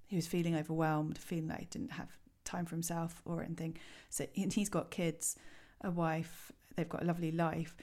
he 0.08 0.15
was 0.15 0.28
feeling 0.28 0.56
overwhelmed 0.56 1.17
feeling 1.17 1.50
like 1.50 1.60
he 1.60 1.65
didn't 1.65 1.91
have 1.91 2.10
time 2.45 2.65
for 2.65 2.76
himself 2.76 3.21
or 3.26 3.43
anything. 3.43 3.78
So 4.10 4.26
and 4.36 4.54
he's 4.54 4.69
got 4.69 4.91
kids 4.91 5.36
a 5.82 5.91
wife 5.91 6.52
they've 6.76 6.89
got 6.89 7.04
a 7.04 7.06
lovely 7.06 7.32
life 7.32 7.76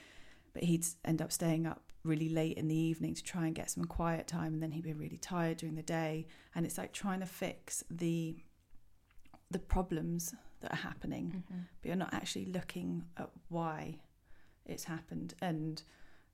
but 0.53 0.64
he'd 0.64 0.87
end 1.05 1.21
up 1.21 1.33
staying 1.33 1.67
up 1.67 1.88
really 2.05 2.29
late 2.29 2.57
in 2.57 2.69
the 2.69 2.75
evening 2.77 3.14
to 3.14 3.23
try 3.23 3.47
and 3.47 3.55
get 3.55 3.71
some 3.71 3.85
quiet 3.85 4.27
time 4.27 4.55
and 4.55 4.62
then 4.62 4.73
he'd 4.73 4.85
be 4.85 4.93
really 4.93 5.19
tired 5.19 5.59
during 5.59 5.75
the 5.75 5.83
day. 5.83 6.27
And 6.55 6.64
it's 6.64 6.79
like 6.79 6.93
trying 6.93 7.21
to 7.21 7.27
fix 7.27 7.85
the 7.91 8.37
the 9.51 9.59
problems 9.59 10.35
that 10.61 10.73
are 10.73 10.77
happening 10.77 11.27
Mm-hmm. 11.37 11.61
but 11.81 11.87
you're 11.88 11.97
not 11.97 12.12
actually 12.14 12.47
looking 12.47 13.05
at 13.16 13.31
why 13.49 14.01
it's 14.66 14.85
happened. 14.85 15.35
And 15.40 15.83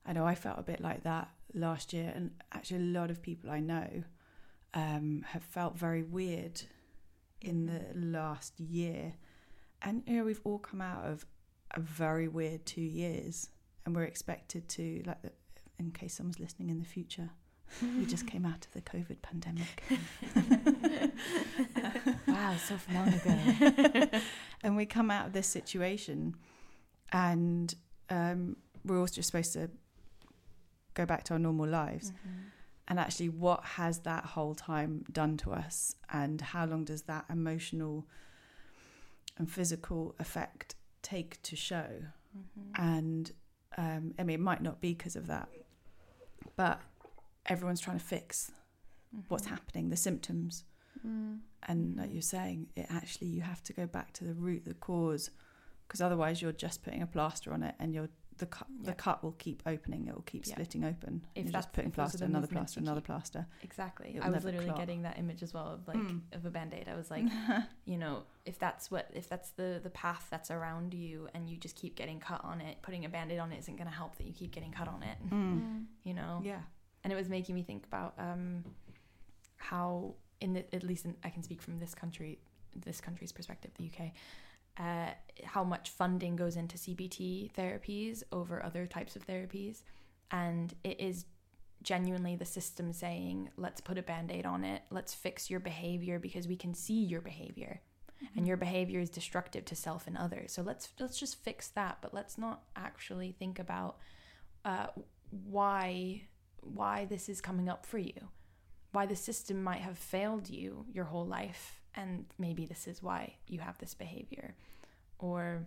I 0.05 0.13
know 0.13 0.25
I 0.25 0.35
felt 0.35 0.59
a 0.59 0.63
bit 0.63 0.81
like 0.81 1.03
that 1.03 1.29
last 1.53 1.93
year 1.93 2.11
and 2.15 2.31
actually 2.51 2.77
a 2.81 2.99
lot 2.99 3.09
of 3.11 3.21
people 3.21 3.49
I 3.49 3.59
know 3.59 4.03
um, 4.73 5.23
have 5.29 5.43
felt 5.43 5.77
very 5.77 6.03
weird 6.03 6.61
in 7.41 7.65
the 7.67 7.81
last 7.95 8.59
year. 8.59 9.13
And 9.81 10.03
you 10.05 10.17
know 10.17 10.23
we've 10.25 10.41
all 10.43 10.59
come 10.59 10.81
out 10.81 11.05
of 11.05 11.25
a 11.71 11.79
very 11.79 12.27
weird 12.27 12.65
two 12.65 12.81
years 12.81 13.49
and 13.85 13.95
we're 13.95 14.03
expected 14.03 14.67
to 14.69 15.03
like 15.05 15.17
in 15.79 15.91
case 15.91 16.13
someone's 16.15 16.39
listening 16.39 16.69
in 16.69 16.79
the 16.79 16.85
future 16.85 17.29
we 17.81 18.05
just 18.05 18.25
came 18.27 18.45
out 18.45 18.65
of 18.65 18.71
the 18.73 18.81
covid 18.81 19.21
pandemic 19.21 19.83
wow, 22.27 22.55
so 22.67 22.75
long 22.93 23.07
ago. 23.13 24.19
and 24.63 24.75
we 24.75 24.85
come 24.85 25.11
out 25.11 25.27
of 25.27 25.33
this 25.33 25.47
situation 25.47 26.35
and 27.11 27.75
um, 28.09 28.55
we're 28.83 28.99
all 28.99 29.05
just 29.07 29.27
supposed 29.27 29.53
to 29.53 29.69
go 30.93 31.05
back 31.05 31.23
to 31.25 31.33
our 31.33 31.39
normal 31.39 31.67
lives 31.67 32.11
Mm-hmm. 32.11 32.39
and 32.87 32.99
actually 32.99 33.29
what 33.29 33.63
has 33.63 33.99
that 33.99 34.23
whole 34.25 34.55
time 34.55 35.03
done 35.11 35.37
to 35.37 35.51
us 35.51 35.95
and 36.11 36.39
how 36.41 36.65
long 36.65 36.83
does 36.85 37.03
that 37.03 37.25
emotional 37.29 38.05
and 39.37 39.49
physical 39.51 40.15
effect 40.19 40.75
take 41.01 41.41
to 41.43 41.55
show 41.55 41.87
Mm-hmm. 42.37 42.81
and 42.83 43.31
um, 43.77 44.13
i 44.19 44.23
mean 44.23 44.35
it 44.35 44.39
might 44.41 44.61
not 44.61 44.81
be 44.81 44.93
because 44.93 45.15
of 45.15 45.27
that 45.27 45.47
but 46.57 46.81
everyone's 47.47 47.79
trying 47.81 47.97
to 47.99 48.03
fix 48.05 48.51
what's 49.27 49.45
Mm-hmm. 49.45 49.53
happening 49.55 49.89
the 49.89 49.97
symptoms 49.97 50.63
Mm. 51.05 51.39
and 51.67 51.97
like 51.97 52.11
you're 52.13 52.21
saying 52.21 52.67
it 52.75 52.87
actually 52.89 53.27
you 53.27 53.41
have 53.41 53.61
to 53.63 53.73
go 53.73 53.85
back 53.85 54.11
to 54.13 54.23
the 54.23 54.33
root 54.33 54.63
the 54.65 54.73
cause 54.73 55.29
because 55.85 56.01
otherwise 56.01 56.41
you're 56.41 56.53
just 56.53 56.83
putting 56.83 57.01
a 57.03 57.05
plaster 57.07 57.53
on 57.53 57.61
it 57.63 57.75
and 57.79 57.93
you're 57.93 58.09
the 58.37 58.45
cut 58.47 58.67
Yeah. 58.81 58.89
the 58.91 58.93
cut 58.95 59.23
will 59.23 59.33
keep 59.33 59.61
opening. 59.65 60.07
It 60.07 60.15
will 60.15 60.21
keep 60.23 60.45
Yeah. 60.45 60.53
splitting 60.55 60.83
open. 60.83 61.25
If 61.35 61.45
You're 61.45 61.53
just 61.53 61.71
putting 61.73 61.91
plaster, 61.91 62.25
another 62.25 62.47
plaster, 62.47 62.79
another 62.81 62.99
plaster. 63.01 63.45
Exactly. 63.61 64.19
I 64.21 64.29
was 64.29 64.43
literally 64.43 64.65
clot. 64.67 64.77
getting 64.79 65.03
that 65.03 65.17
image 65.19 65.41
as 65.43 65.53
well 65.53 65.67
of 65.67 65.87
like 65.87 65.97
Mm. 65.97 66.21
of 66.33 66.45
a 66.45 66.49
band-aid. 66.49 66.89
I 66.89 66.95
was 66.95 67.09
like, 67.11 67.23
you 67.85 67.97
know, 67.97 68.23
if 68.45 68.57
that's 68.59 68.89
what 68.89 69.09
if 69.13 69.29
that's 69.29 69.51
the 69.51 69.79
the 69.83 69.89
path 69.91 70.27
that's 70.31 70.49
around 70.51 70.93
you 70.93 71.29
and 71.33 71.49
you 71.49 71.55
just 71.55 71.75
keep 71.77 71.95
getting 71.95 72.19
cut 72.19 72.43
on 72.43 72.59
it, 72.61 72.81
putting 72.81 73.05
a 73.05 73.09
band-aid 73.09 73.39
on 73.39 73.51
it 73.53 73.59
isn't 73.59 73.75
going 73.77 73.89
to 73.89 73.95
help 73.95 74.15
that 74.17 74.25
you 74.25 74.33
keep 74.33 74.51
getting 74.51 74.71
cut 74.71 74.87
on 74.87 75.03
it. 75.03 75.17
Mm. 75.29 75.85
You 76.03 76.13
know. 76.15 76.41
Yeah. 76.43 76.61
And 77.05 77.13
it 77.13 77.15
was 77.15 77.29
making 77.29 77.55
me 77.55 77.63
think 77.63 77.85
about 77.85 78.15
um 78.17 78.65
how 79.55 80.15
in 80.41 80.53
the, 80.53 80.75
at 80.75 80.83
least 80.83 81.05
in, 81.05 81.15
I 81.23 81.29
can 81.29 81.43
speak 81.43 81.61
from 81.61 81.79
this 81.79 81.95
country 81.95 82.39
this 82.75 82.99
country's 82.99 83.31
perspective, 83.31 83.71
the 83.77 83.85
UK. 83.85 84.11
Uh, 84.77 85.11
how 85.45 85.63
much 85.63 85.91
funding 85.91 86.35
goes 86.35 86.57
into 86.57 86.77
CBT 86.77 87.53
therapies 87.53 88.23
over 88.33 88.61
other 88.61 88.85
types 88.85 89.15
of 89.15 89.25
therapies, 89.25 89.83
and 90.31 90.73
it 90.83 90.99
is 90.99 91.25
genuinely 91.81 92.35
the 92.35 92.45
system 92.45 92.91
saying, 92.91 93.49
let's 93.55 93.79
put 93.79 93.97
a 93.97 94.01
band 94.01 94.31
aid 94.31 94.45
on 94.45 94.65
it, 94.65 94.81
let's 94.89 95.13
fix 95.13 95.49
your 95.49 95.61
behavior 95.61 96.19
because 96.19 96.47
we 96.47 96.57
can 96.57 96.73
see 96.73 97.05
your 97.05 97.21
behavior. 97.21 97.81
And 98.35 98.47
your 98.47 98.57
behavior 98.57 98.99
is 98.99 99.09
destructive 99.09 99.65
to 99.65 99.75
self 99.75 100.07
and 100.07 100.17
others. 100.17 100.51
So 100.51 100.61
let's 100.61 100.89
let's 100.99 101.19
just 101.19 101.35
fix 101.43 101.67
that, 101.69 101.99
but 102.01 102.13
let's 102.13 102.37
not 102.37 102.63
actually 102.75 103.33
think 103.37 103.59
about 103.59 103.97
uh, 104.63 104.87
why 105.29 106.23
why 106.65 107.05
this 107.05 107.29
is 107.29 107.41
coming 107.41 107.69
up 107.69 107.85
for 107.85 107.97
you, 107.97 108.29
why 108.91 109.05
the 109.05 109.15
system 109.15 109.63
might 109.63 109.81
have 109.81 109.97
failed 109.97 110.49
you 110.49 110.85
your 110.91 111.05
whole 111.05 111.25
life, 111.25 111.81
and 111.95 112.25
maybe 112.37 112.65
this 112.65 112.87
is 112.87 113.01
why 113.01 113.35
you 113.47 113.59
have 113.59 113.77
this 113.77 113.93
behavior, 113.93 114.55
or 115.19 115.65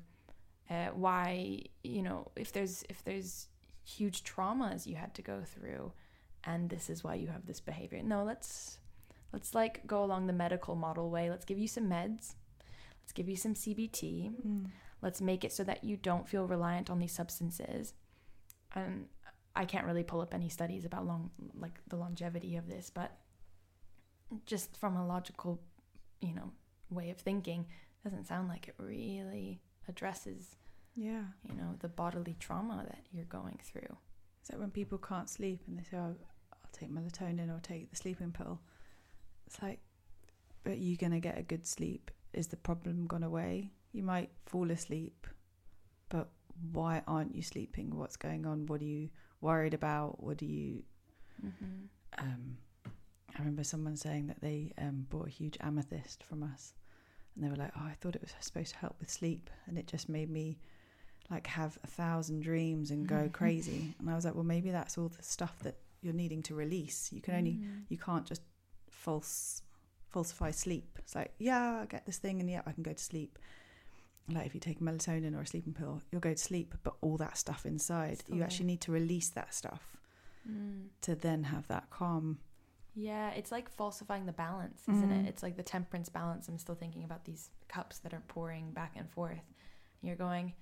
uh, 0.70 0.88
why 0.88 1.62
you 1.82 2.02
know 2.02 2.30
if 2.36 2.52
there's 2.52 2.84
if 2.88 3.02
there's 3.04 3.48
huge 3.84 4.22
traumas 4.22 4.86
you 4.86 4.96
had 4.96 5.14
to 5.14 5.22
go 5.22 5.40
through 5.42 5.90
and 6.44 6.68
this 6.68 6.90
is 6.90 7.02
why 7.02 7.14
you 7.14 7.28
have 7.28 7.46
this 7.46 7.60
behavior. 7.60 8.02
No 8.02 8.22
let's 8.24 8.78
let's 9.32 9.54
like 9.54 9.86
go 9.86 10.04
along 10.04 10.26
the 10.26 10.32
medical 10.32 10.74
model 10.74 11.10
way. 11.10 11.30
Let's 11.30 11.44
give 11.44 11.58
you 11.58 11.68
some 11.68 11.84
meds. 11.84 12.34
Let's 13.02 13.12
give 13.14 13.28
you 13.28 13.36
some 13.36 13.54
cbt 13.54 14.30
Mm. 14.46 14.66
let's 15.00 15.20
make 15.20 15.44
it 15.44 15.52
so 15.52 15.64
that 15.64 15.84
you 15.84 15.96
don't 15.96 16.28
feel 16.28 16.46
reliant 16.46 16.90
on 16.90 16.98
these 16.98 17.12
substances. 17.12 17.94
And 18.74 19.06
i 19.62 19.64
can't 19.72 19.86
really 19.86 20.02
pull 20.10 20.20
up 20.20 20.32
any 20.34 20.48
studies 20.48 20.84
about 20.86 21.06
long 21.06 21.30
like 21.64 21.76
the 21.88 21.96
longevity 21.96 22.56
of 22.56 22.66
this 22.68 22.90
but 23.00 23.10
just 24.46 24.76
from 24.76 24.96
a 24.96 25.06
logical 25.06 25.60
you 26.20 26.34
know 26.34 26.50
way 26.90 27.10
of 27.10 27.18
thinking 27.18 27.66
doesn't 28.04 28.26
sound 28.26 28.48
like 28.48 28.68
it 28.68 28.74
really 28.78 29.60
addresses 29.88 30.56
Yeah. 30.94 31.24
you 31.48 31.54
know 31.54 31.70
the 31.80 31.88
bodily 31.88 32.36
trauma 32.38 32.84
that 32.90 33.04
you're 33.12 33.24
going 33.40 33.58
through 33.62 33.96
So 34.42 34.58
when 34.58 34.70
people 34.70 34.98
can't 34.98 35.28
sleep 35.28 35.60
and 35.66 35.76
they 35.78 35.84
say, 35.84 35.98
oh, 35.98 36.16
I'll 36.52 36.72
take 36.78 36.90
melatonin 36.90 37.50
or 37.54 37.60
take 37.60 37.90
the 37.90 37.96
sleeping 37.96 38.32
pill, 38.32 38.60
it's 39.46 39.60
like, 39.62 39.80
but 40.64 40.78
you're 40.78 40.96
going 41.04 41.12
to 41.20 41.20
get 41.28 41.36
a 41.38 41.42
good 41.52 41.66
sleep. 41.66 42.10
Is 42.32 42.46
the 42.48 42.56
problem 42.68 43.06
gone 43.06 43.24
away? 43.30 43.72
You 43.92 44.02
might 44.12 44.30
fall 44.46 44.70
asleep, 44.70 45.26
but 46.08 46.26
why 46.72 47.02
aren't 47.06 47.34
you 47.34 47.42
sleeping? 47.42 47.86
What's 48.00 48.16
going 48.16 48.46
on? 48.46 48.64
What 48.70 48.80
are 48.80 48.92
you 48.96 49.10
worried 49.40 49.74
about? 49.74 50.22
What 50.22 50.36
do 50.36 50.46
you. 50.46 50.82
mm-hmm. 51.44 51.86
Um, 52.18 52.56
I 53.34 53.38
remember 53.40 53.62
someone 53.62 53.96
saying 53.96 54.26
that 54.26 54.40
they 54.40 54.72
um, 54.78 55.06
bought 55.08 55.28
a 55.28 55.30
huge 55.30 55.56
amethyst 55.60 56.24
from 56.24 56.42
us. 56.42 56.72
And 57.34 57.44
they 57.44 57.48
were 57.50 57.56
like, 57.56 57.70
oh, 57.76 57.84
I 57.84 57.92
thought 58.00 58.16
it 58.16 58.22
was 58.22 58.32
supposed 58.40 58.72
to 58.72 58.78
help 58.78 58.96
with 58.98 59.10
sleep. 59.10 59.48
And 59.66 59.78
it 59.78 59.86
just 59.86 60.08
made 60.08 60.28
me 60.30 60.58
like 61.30 61.46
have 61.46 61.78
a 61.84 61.86
thousand 61.86 62.40
dreams 62.42 62.90
and 62.90 63.06
go 63.06 63.28
crazy. 63.32 63.94
And 64.00 64.10
I 64.10 64.14
was 64.16 64.24
like, 64.24 64.34
well, 64.34 64.44
maybe 64.44 64.70
that's 64.72 64.98
all 64.98 65.08
the 65.08 65.22
stuff 65.22 65.56
that 65.62 65.76
you're 66.00 66.14
needing 66.14 66.42
to 66.44 66.54
release. 66.54 67.10
You 67.12 67.20
can 67.20 67.34
only, 67.34 67.52
Mm-hmm. 67.52 67.80
you 67.88 67.98
can't 67.98 68.26
just 68.26 68.42
false 68.90 69.62
falsify 70.08 70.50
sleep. 70.50 70.98
It's 70.98 71.14
like, 71.14 71.32
yeah, 71.38 71.80
I 71.82 71.86
get 71.86 72.06
this 72.06 72.16
thing 72.16 72.40
and 72.40 72.50
yeah, 72.50 72.62
I 72.66 72.72
can 72.72 72.82
go 72.82 72.92
to 72.94 72.98
sleep. 73.04 73.38
Like 74.30 74.46
if 74.46 74.54
you 74.54 74.60
take 74.60 74.80
melatonin 74.80 75.36
or 75.36 75.40
a 75.42 75.46
sleeping 75.46 75.72
pill, 75.72 76.02
you'll 76.10 76.20
go 76.20 76.32
to 76.32 76.38
sleep, 76.38 76.74
but 76.82 76.94
all 77.00 77.16
that 77.18 77.38
stuff 77.38 77.64
inside, 77.64 78.18
Still 78.20 78.36
you 78.36 78.42
actually 78.42 78.66
need 78.66 78.80
to 78.82 78.92
release 78.92 79.28
that 79.30 79.54
stuff 79.54 79.96
Mm. 80.48 80.88
to 81.02 81.14
then 81.14 81.44
have 81.44 81.66
that 81.68 81.90
calm. 81.90 82.38
Yeah, 82.94 83.30
it's 83.30 83.52
like 83.52 83.68
falsifying 83.70 84.26
the 84.26 84.32
balance, 84.32 84.82
isn't 84.88 85.10
Mhm. 85.10 85.24
it? 85.24 85.28
It's 85.28 85.42
like 85.42 85.56
the 85.56 85.62
temperance 85.62 86.08
balance. 86.08 86.48
I'm 86.48 86.58
still 86.58 86.74
thinking 86.74 87.04
about 87.04 87.24
these 87.24 87.50
cups 87.68 87.98
that 88.00 88.12
are 88.14 88.22
pouring 88.28 88.72
back 88.72 88.96
and 88.96 89.10
forth. 89.10 89.44
You're 90.00 90.16
going 90.16 90.54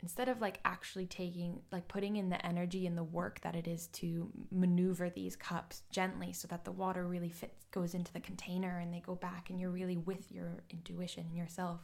instead 0.00 0.28
of 0.28 0.40
like 0.42 0.60
actually 0.64 1.06
taking 1.06 1.62
like 1.72 1.88
putting 1.88 2.16
in 2.16 2.28
the 2.28 2.44
energy 2.44 2.86
and 2.86 2.96
the 2.98 3.02
work 3.04 3.40
that 3.40 3.56
it 3.56 3.66
is 3.66 3.86
to 3.88 4.30
maneuver 4.50 5.08
these 5.10 5.34
cups 5.36 5.82
gently 5.90 6.32
so 6.34 6.46
that 6.48 6.64
the 6.64 6.72
water 6.72 7.06
really 7.08 7.30
fits 7.30 7.64
goes 7.70 7.94
into 7.94 8.12
the 8.12 8.20
container 8.20 8.78
and 8.78 8.92
they 8.92 9.00
go 9.00 9.14
back 9.14 9.48
and 9.50 9.58
you're 9.58 9.70
really 9.70 9.96
with 9.96 10.30
your 10.30 10.62
intuition 10.70 11.24
and 11.26 11.36
yourself. 11.36 11.80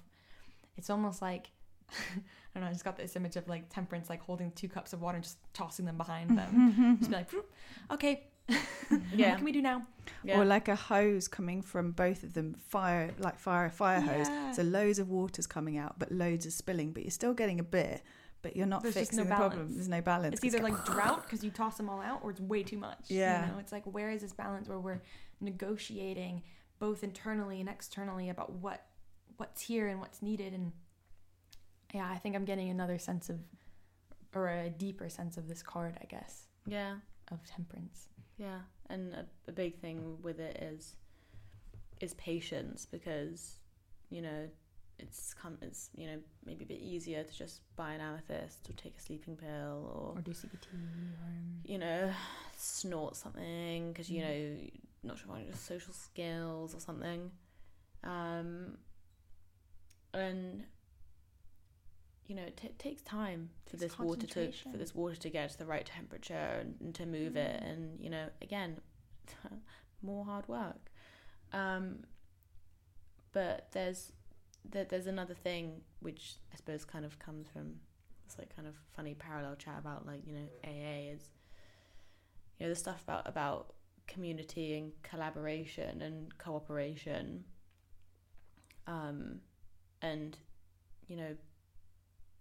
It's 0.76 0.90
almost 0.90 1.20
like 1.22 1.50
I 1.90 1.94
don't 2.54 2.62
know, 2.64 2.68
I 2.68 2.72
just 2.72 2.84
got 2.84 2.96
this 2.96 3.16
image 3.16 3.36
of 3.36 3.48
like 3.48 3.68
temperance 3.68 4.08
like 4.10 4.20
holding 4.22 4.50
two 4.52 4.68
cups 4.68 4.92
of 4.92 5.00
water 5.02 5.16
and 5.16 5.24
just 5.24 5.38
tossing 5.54 5.84
them 5.86 5.96
behind 5.96 6.36
them. 6.38 6.96
just 7.00 7.10
be 7.10 7.16
like, 7.16 7.28
"Phew, 7.30 7.44
okay, 7.90 8.24
Yeah. 9.14 9.30
what 9.30 9.36
can 9.36 9.44
we 9.44 9.52
do 9.52 9.62
now? 9.62 9.86
Yeah. 10.24 10.38
Or 10.38 10.44
like 10.44 10.68
a 10.68 10.74
hose 10.76 11.28
coming 11.28 11.62
from 11.62 11.92
both 11.92 12.22
of 12.24 12.34
them, 12.34 12.54
fire 12.68 13.10
like 13.18 13.38
fire 13.38 13.70
fire 13.70 14.00
hose. 14.00 14.28
Yeah. 14.28 14.52
So 14.52 14.62
loads 14.62 14.98
of 14.98 15.08
water's 15.08 15.46
coming 15.46 15.78
out, 15.78 15.98
but 15.98 16.10
loads 16.12 16.44
is 16.46 16.54
spilling. 16.54 16.92
But 16.92 17.04
you're 17.04 17.10
still 17.10 17.34
getting 17.34 17.60
a 17.60 17.64
bit, 17.64 18.02
but 18.42 18.56
you're 18.56 18.66
not 18.66 18.82
There's 18.82 18.94
fixing 18.94 19.18
no 19.18 19.24
the 19.24 19.34
problem. 19.34 19.72
There's 19.74 19.88
no 19.88 20.00
balance. 20.02 20.34
It's 20.36 20.44
either 20.44 20.58
'cause- 20.58 20.70
like 20.70 20.84
drought 20.84 21.22
because 21.24 21.42
you 21.44 21.50
toss 21.50 21.76
them 21.76 21.88
all 21.88 22.00
out, 22.00 22.20
or 22.22 22.30
it's 22.30 22.40
way 22.40 22.62
too 22.62 22.78
much. 22.78 23.04
Yeah. 23.08 23.46
you 23.46 23.52
know, 23.52 23.58
it's 23.58 23.72
like 23.72 23.84
where 23.84 24.10
is 24.10 24.22
this 24.22 24.32
balance 24.32 24.68
where 24.68 24.78
we're 24.80 25.00
negotiating 25.40 26.42
both 26.78 27.04
internally 27.04 27.60
and 27.60 27.68
externally 27.68 28.28
about 28.28 28.52
what 28.52 28.84
what's 29.36 29.62
here 29.62 29.88
and 29.88 30.00
what's 30.00 30.22
needed, 30.22 30.52
and 30.52 30.72
yeah, 31.94 32.08
I 32.10 32.18
think 32.18 32.34
I'm 32.36 32.44
getting 32.44 32.70
another 32.70 32.98
sense 32.98 33.28
of, 33.28 33.38
or 34.34 34.48
a 34.48 34.70
deeper 34.70 35.08
sense 35.08 35.36
of 35.36 35.48
this 35.48 35.62
card, 35.62 35.96
I 36.00 36.06
guess, 36.06 36.46
yeah. 36.66 36.96
of 37.30 37.44
temperance. 37.44 38.08
Yeah, 38.38 38.58
and 38.88 39.12
a, 39.14 39.26
a 39.48 39.52
big 39.52 39.78
thing 39.78 40.16
with 40.22 40.40
it 40.40 40.56
is 40.62 40.96
is 42.00 42.14
patience 42.14 42.86
because 42.90 43.58
you 44.10 44.20
know 44.22 44.48
it's 44.98 45.34
come 45.34 45.56
it's 45.62 45.90
you 45.96 46.06
know 46.06 46.18
maybe 46.44 46.64
a 46.64 46.66
bit 46.66 46.80
easier 46.80 47.22
to 47.22 47.32
just 47.32 47.60
buy 47.76 47.92
an 47.92 48.00
amethyst 48.00 48.68
or 48.68 48.72
take 48.72 48.96
a 48.96 49.00
sleeping 49.00 49.36
pill 49.36 49.90
or, 49.94 50.18
Or 50.18 50.22
do 50.22 50.32
CBT, 50.32 50.66
or 50.72 51.26
um, 51.26 51.60
you 51.64 51.78
know 51.78 52.10
snort 52.56 53.16
something 53.16 53.92
because 53.92 54.10
you 54.10 54.22
Mm. 54.22 54.28
know 54.28 54.68
not 55.04 55.18
sure 55.18 55.30
about 55.32 55.44
your 55.44 55.54
social 55.54 55.92
skills 55.92 56.74
or 56.74 56.80
something, 56.80 57.30
um, 58.04 58.76
and 60.14 60.64
you 62.26 62.34
know 62.34 62.42
it 62.42 62.56
t- 62.56 62.68
takes 62.78 63.02
time 63.02 63.50
for 63.66 63.76
this 63.76 63.98
water 63.98 64.26
to 64.26 64.52
for 64.70 64.76
this 64.76 64.94
water 64.94 65.16
to 65.16 65.28
get 65.30 65.50
to 65.50 65.58
the 65.58 65.66
right 65.66 65.86
temperature 65.86 66.58
and, 66.60 66.74
and 66.80 66.94
to 66.94 67.04
move 67.06 67.36
it 67.36 67.60
Mm. 67.62 67.70
and 67.70 68.00
you 68.00 68.10
know 68.10 68.28
again 68.40 68.80
more 70.02 70.24
hard 70.24 70.46
work. 70.48 70.90
Um 71.52 72.04
but 73.32 73.68
there's 73.72 74.12
there, 74.68 74.84
there's 74.84 75.06
another 75.06 75.34
thing 75.34 75.80
which 76.00 76.34
i 76.52 76.56
suppose 76.56 76.84
kind 76.84 77.04
of 77.04 77.18
comes 77.18 77.48
from 77.48 77.74
this 78.24 78.38
like 78.38 78.54
kind 78.54 78.68
of 78.68 78.74
funny 78.94 79.14
parallel 79.14 79.56
chat 79.56 79.76
about 79.78 80.06
like 80.06 80.20
you 80.26 80.32
know 80.34 80.46
aa 80.64 81.12
is 81.14 81.30
you 82.58 82.66
know 82.66 82.70
the 82.70 82.76
stuff 82.76 83.02
about 83.04 83.26
about 83.28 83.74
community 84.06 84.76
and 84.76 84.92
collaboration 85.02 86.02
and 86.02 86.36
cooperation. 86.38 87.44
Um 88.86 89.40
and 90.02 90.36
you 91.06 91.16
know 91.16 91.36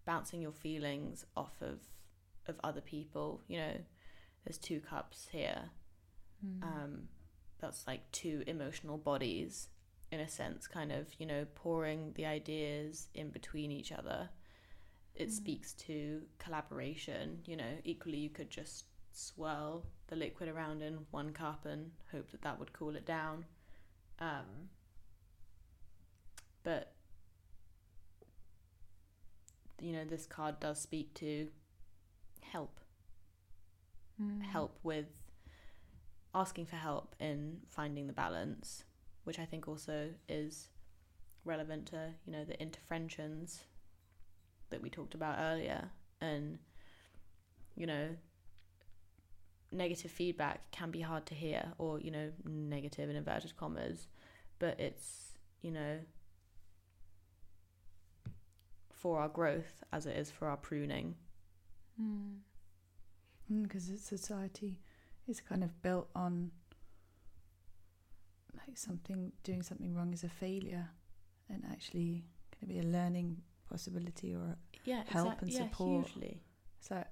bouncing 0.05 0.41
your 0.41 0.51
feelings 0.51 1.25
off 1.37 1.53
of 1.61 1.79
of 2.47 2.59
other 2.63 2.81
people 2.81 3.41
you 3.47 3.57
know 3.57 3.73
there's 4.43 4.57
two 4.57 4.79
cups 4.79 5.27
here 5.31 5.69
mm. 6.45 6.63
um 6.63 7.03
that's 7.59 7.85
like 7.85 8.11
two 8.11 8.43
emotional 8.47 8.97
bodies 8.97 9.69
in 10.11 10.19
a 10.19 10.27
sense 10.27 10.67
kind 10.67 10.91
of 10.91 11.07
you 11.19 11.25
know 11.25 11.45
pouring 11.55 12.11
the 12.15 12.25
ideas 12.25 13.07
in 13.13 13.29
between 13.29 13.71
each 13.71 13.91
other 13.91 14.29
it 15.13 15.27
Mm. 15.27 15.31
speaks 15.31 15.73
to 15.73 16.21
collaboration 16.39 17.39
you 17.45 17.55
know 17.55 17.77
equally 17.83 18.17
you 18.17 18.29
could 18.29 18.49
just 18.49 18.85
swirl 19.11 19.85
the 20.07 20.15
liquid 20.15 20.49
around 20.49 20.81
in 20.81 21.05
one 21.11 21.31
cup 21.31 21.65
and 21.65 21.91
hope 22.11 22.31
that 22.31 22.41
that 22.41 22.57
would 22.57 22.73
cool 22.73 22.95
it 22.95 23.05
down 23.05 23.45
um 24.19 24.69
but 26.63 26.93
you 29.81 29.91
know 29.93 30.05
this 30.05 30.25
card 30.25 30.59
does 30.59 30.79
speak 30.79 31.13
to 31.15 31.49
help 32.41 32.79
Mm. 34.21 34.41
help 34.51 34.77
with 34.83 35.07
asking 36.33 36.65
for 36.65 36.75
help 36.75 37.15
in 37.19 37.57
finding 37.67 38.07
the 38.07 38.13
balance, 38.13 38.83
which 39.23 39.39
I 39.39 39.45
think 39.45 39.67
also 39.67 40.09
is 40.29 40.69
relevant 41.43 41.87
to, 41.87 42.13
you 42.25 42.31
know, 42.31 42.45
the 42.45 42.53
interfriendships 42.53 43.59
that 44.69 44.81
we 44.81 44.89
talked 44.89 45.13
about 45.15 45.37
earlier. 45.39 45.89
And, 46.21 46.59
you 47.75 47.87
know, 47.87 48.09
negative 49.71 50.11
feedback 50.11 50.69
can 50.71 50.91
be 50.91 51.01
hard 51.01 51.25
to 51.27 51.33
hear, 51.35 51.73
or 51.77 51.99
you 51.99 52.11
know, 52.11 52.31
negative 52.45 53.09
in 53.09 53.15
inverted 53.15 53.55
commas, 53.57 54.07
but 54.59 54.79
it's 54.79 55.37
you 55.61 55.71
know 55.71 55.99
for 59.01 59.19
our 59.19 59.29
growth 59.29 59.83
as 59.91 60.05
it 60.05 60.15
is 60.15 60.29
for 60.31 60.47
our 60.47 60.57
pruning. 60.57 61.15
Mm. 62.01 62.37
because 63.63 63.89
Mm, 63.89 63.99
society 63.99 64.79
is 65.27 65.41
kind 65.41 65.63
of 65.63 65.81
built 65.81 66.07
on 66.15 66.51
like 68.55 68.77
something 68.77 69.31
doing 69.43 69.61
something 69.63 69.93
wrong 69.95 70.13
is 70.13 70.23
a 70.23 70.29
failure 70.29 70.87
and 71.49 71.63
actually 71.71 72.23
can 72.51 72.69
it 72.69 72.73
be 72.73 72.79
a 72.79 72.83
learning 72.97 73.41
possibility 73.69 74.33
or 74.35 74.55
Yeah, 74.85 75.03
Help 75.07 75.27
exact- 75.27 75.41
and 75.43 75.51
yeah, 75.51 75.57
support. 75.69 76.07
hugely. 76.07 76.41
so 76.79 77.03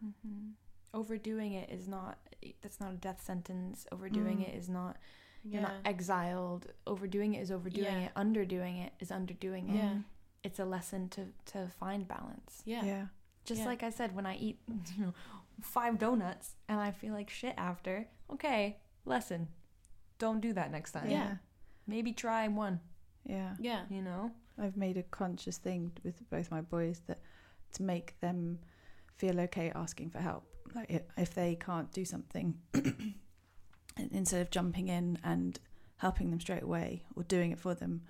hmm 0.00 0.50
Overdoing 0.94 1.54
it 1.54 1.70
is 1.70 1.88
not. 1.88 2.18
That's 2.60 2.78
not 2.78 2.92
a 2.92 2.96
death 2.96 3.22
sentence. 3.24 3.86
Overdoing 3.90 4.38
Mm. 4.40 4.48
it 4.48 4.54
is 4.54 4.68
not. 4.68 4.98
You're 5.42 5.62
not 5.62 5.74
exiled. 5.86 6.66
Overdoing 6.86 7.32
it 7.34 7.40
is 7.40 7.50
overdoing 7.50 8.00
Yeah. 8.02 8.06
it. 8.08 8.12
Underdoing 8.14 8.76
it 8.86 8.92
is 9.00 9.10
underdoing 9.10 9.70
it. 9.70 9.74
Yeah. 9.76 9.98
It's 10.44 10.58
a 10.58 10.64
lesson 10.64 11.08
to 11.10 11.26
to 11.52 11.68
find 11.78 12.06
balance. 12.08 12.62
yeah, 12.64 12.84
yeah 12.84 13.06
Just 13.44 13.60
Yeah. 13.60 13.66
like 13.68 13.82
I 13.82 13.90
said, 13.90 14.14
when 14.14 14.26
I 14.26 14.36
eat, 14.36 14.58
you 14.96 15.04
know, 15.06 15.14
five 15.60 15.98
donuts 15.98 16.56
and 16.68 16.80
I 16.80 16.90
feel 16.90 17.12
like 17.12 17.30
shit 17.30 17.54
after. 17.56 18.08
Okay, 18.30 18.78
lesson. 19.04 19.48
Don't 20.18 20.40
do 20.40 20.52
that 20.52 20.70
next 20.70 20.92
time. 20.92 21.10
Yeah. 21.10 21.36
Maybe 21.86 22.12
try 22.12 22.48
one. 22.48 22.80
yeah 23.24 23.54
yeah, 23.60 23.82
You 23.90 24.02
know. 24.02 24.30
I've 24.58 24.76
made 24.76 24.96
a 24.98 25.02
conscious 25.02 25.58
thing 25.58 25.92
with 26.04 26.28
both 26.30 26.50
my 26.50 26.60
boys 26.60 27.00
that 27.06 27.20
to 27.74 27.82
make 27.82 28.18
them 28.20 28.58
feel 29.16 29.40
okay 29.40 29.70
asking 29.74 30.10
for 30.10 30.18
help. 30.20 30.44
Like 30.74 31.04
if 31.16 31.34
they 31.34 31.56
can't 31.56 31.90
do 31.92 32.04
something, 32.04 32.54
instead 34.10 34.40
of 34.42 34.50
jumping 34.50 34.88
in 34.88 35.18
and 35.24 35.58
helping 35.96 36.30
them 36.30 36.40
straight 36.40 36.62
away 36.62 37.04
or 37.16 37.22
doing 37.22 37.52
it 37.52 37.58
for 37.58 37.74
them, 37.74 38.02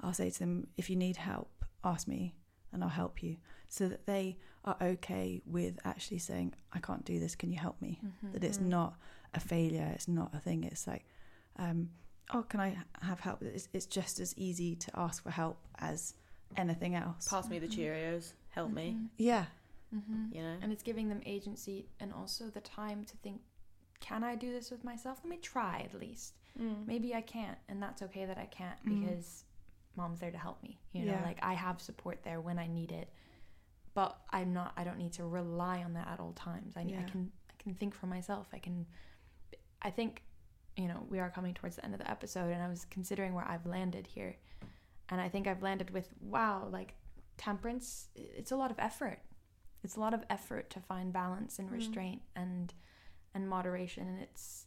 I'll 0.00 0.12
say 0.14 0.30
to 0.30 0.38
them, 0.38 0.66
"If 0.76 0.88
you 0.90 0.96
need 0.96 1.16
help, 1.16 1.59
ask 1.84 2.06
me, 2.08 2.34
and 2.72 2.82
I'll 2.82 2.90
help 2.90 3.22
you." 3.22 3.36
So 3.68 3.88
that 3.88 4.06
they 4.06 4.38
are 4.64 4.76
okay 4.80 5.42
with 5.46 5.78
actually 5.84 6.18
saying, 6.18 6.54
"I 6.72 6.78
can't 6.80 7.04
do 7.04 7.18
this. 7.20 7.34
Can 7.34 7.50
you 7.50 7.58
help 7.58 7.80
me?" 7.80 8.00
That 8.32 8.44
it's 8.44 8.58
Mhm. 8.58 8.66
not 8.66 8.98
a 9.34 9.40
failure. 9.40 9.90
It's 9.94 10.08
not 10.08 10.34
a 10.34 10.40
thing. 10.40 10.64
It's 10.64 10.86
like, 10.86 11.04
um, 11.56 11.90
oh, 12.32 12.42
can 12.42 12.60
I 12.60 12.76
have 13.00 13.20
help? 13.20 13.42
It's, 13.42 13.68
it's 13.72 13.86
just 13.86 14.20
as 14.20 14.36
easy 14.36 14.74
to 14.76 14.98
ask 14.98 15.22
for 15.22 15.30
help 15.30 15.58
as 15.78 16.14
anything 16.56 16.94
else. 16.96 17.28
pass 17.28 17.48
me 17.48 17.58
the 17.60 17.68
Mhm. 17.68 17.76
Cheerios, 17.76 18.32
help 18.50 18.72
me. 18.72 19.08
Yeah, 19.18 19.46
Mm-hmm. 19.92 20.26
You 20.36 20.42
know, 20.42 20.56
And 20.62 20.70
it's 20.70 20.84
giving 20.84 21.08
them 21.08 21.20
agency 21.26 21.88
and 21.98 22.12
also 22.12 22.48
the 22.48 22.60
time 22.60 23.04
to 23.06 23.16
think, 23.16 23.42
can 23.98 24.22
I 24.22 24.36
do 24.36 24.52
this 24.52 24.70
with 24.70 24.84
myself? 24.84 25.18
Let 25.24 25.30
me 25.30 25.38
try 25.38 25.80
at 25.80 25.98
least. 25.98 26.34
Mm. 26.56 26.86
Maybe 26.86 27.12
I 27.12 27.22
can't, 27.22 27.58
and 27.68 27.82
that's 27.82 28.00
okay 28.02 28.24
that 28.24 28.38
I 28.38 28.46
can't 28.46 28.80
Mhm. 28.84 29.00
because 29.00 29.44
mom's 30.00 30.20
there 30.20 30.30
to 30.30 30.38
help 30.38 30.62
me. 30.62 30.72
You 30.92 31.04
know, 31.06 31.12
Yeah. 31.12 31.22
like 31.22 31.38
I 31.42 31.54
have 31.54 31.80
support 31.80 32.18
there 32.22 32.40
when 32.40 32.58
I 32.58 32.66
need 32.78 32.90
it, 32.92 33.08
but 33.94 34.12
I'm 34.30 34.52
not. 34.52 34.72
I 34.76 34.82
don't 34.84 34.98
need 34.98 35.12
to 35.14 35.24
rely 35.24 35.82
on 35.82 35.92
that 35.94 36.08
at 36.08 36.18
all 36.20 36.32
times. 36.32 36.76
I, 36.76 36.80
I 36.80 37.04
can 37.10 37.30
I 37.50 37.54
can 37.62 37.74
think 37.74 37.94
for 37.94 38.06
myself. 38.06 38.46
I 38.52 38.58
can. 38.58 38.86
I 39.82 39.90
think, 39.90 40.22
you 40.76 40.88
know, 40.88 41.06
we 41.08 41.18
are 41.20 41.30
coming 41.30 41.54
towards 41.54 41.76
the 41.76 41.84
end 41.84 41.94
of 41.94 42.00
the 42.00 42.10
episode, 42.10 42.50
and 42.52 42.62
I 42.62 42.68
was 42.68 42.84
considering 42.90 43.32
where 43.34 43.48
I've 43.48 43.66
landed 43.66 44.06
here, 44.06 44.36
and 45.08 45.20
I 45.20 45.28
think 45.28 45.46
I've 45.46 45.62
landed 45.62 45.90
with 45.90 46.08
wow, 46.20 46.68
like 46.70 46.94
temperance. 47.36 48.08
It's 48.14 48.52
a 48.52 48.56
lot 48.56 48.70
of 48.70 48.78
effort. 48.78 49.20
It's 49.82 49.96
a 49.96 50.00
lot 50.00 50.12
of 50.12 50.22
effort 50.28 50.68
to 50.70 50.80
find 50.80 51.12
balance 51.12 51.58
and 51.58 51.68
Mm. 51.70 51.74
restraint 51.74 52.22
and 52.36 52.74
and 53.34 53.48
moderation, 53.48 54.06
and 54.08 54.20
it's 54.20 54.66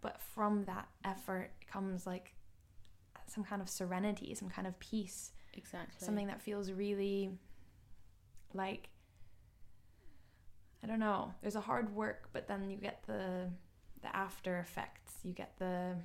but 0.00 0.20
from 0.20 0.64
that 0.64 0.86
effort 1.04 1.50
comes 1.66 2.06
like 2.06 2.34
some 3.30 3.44
kind 3.44 3.62
of 3.62 3.68
serenity, 3.68 4.34
some 4.34 4.48
kind 4.48 4.66
of 4.66 4.78
peace, 4.80 5.32
exactly. 5.54 6.04
something 6.04 6.26
that 6.26 6.40
feels 6.40 6.70
really 6.72 7.30
like 8.54 8.90
I 10.82 10.86
don't 10.86 11.00
know. 11.00 11.34
There's 11.42 11.56
a 11.56 11.60
hard 11.60 11.94
work, 11.94 12.28
but 12.32 12.46
then 12.46 12.70
you 12.70 12.76
get 12.76 13.02
the 13.06 13.50
the 14.02 14.14
after 14.14 14.58
effects. 14.58 15.12
You 15.24 15.32
get 15.32 15.58
the 15.58 15.96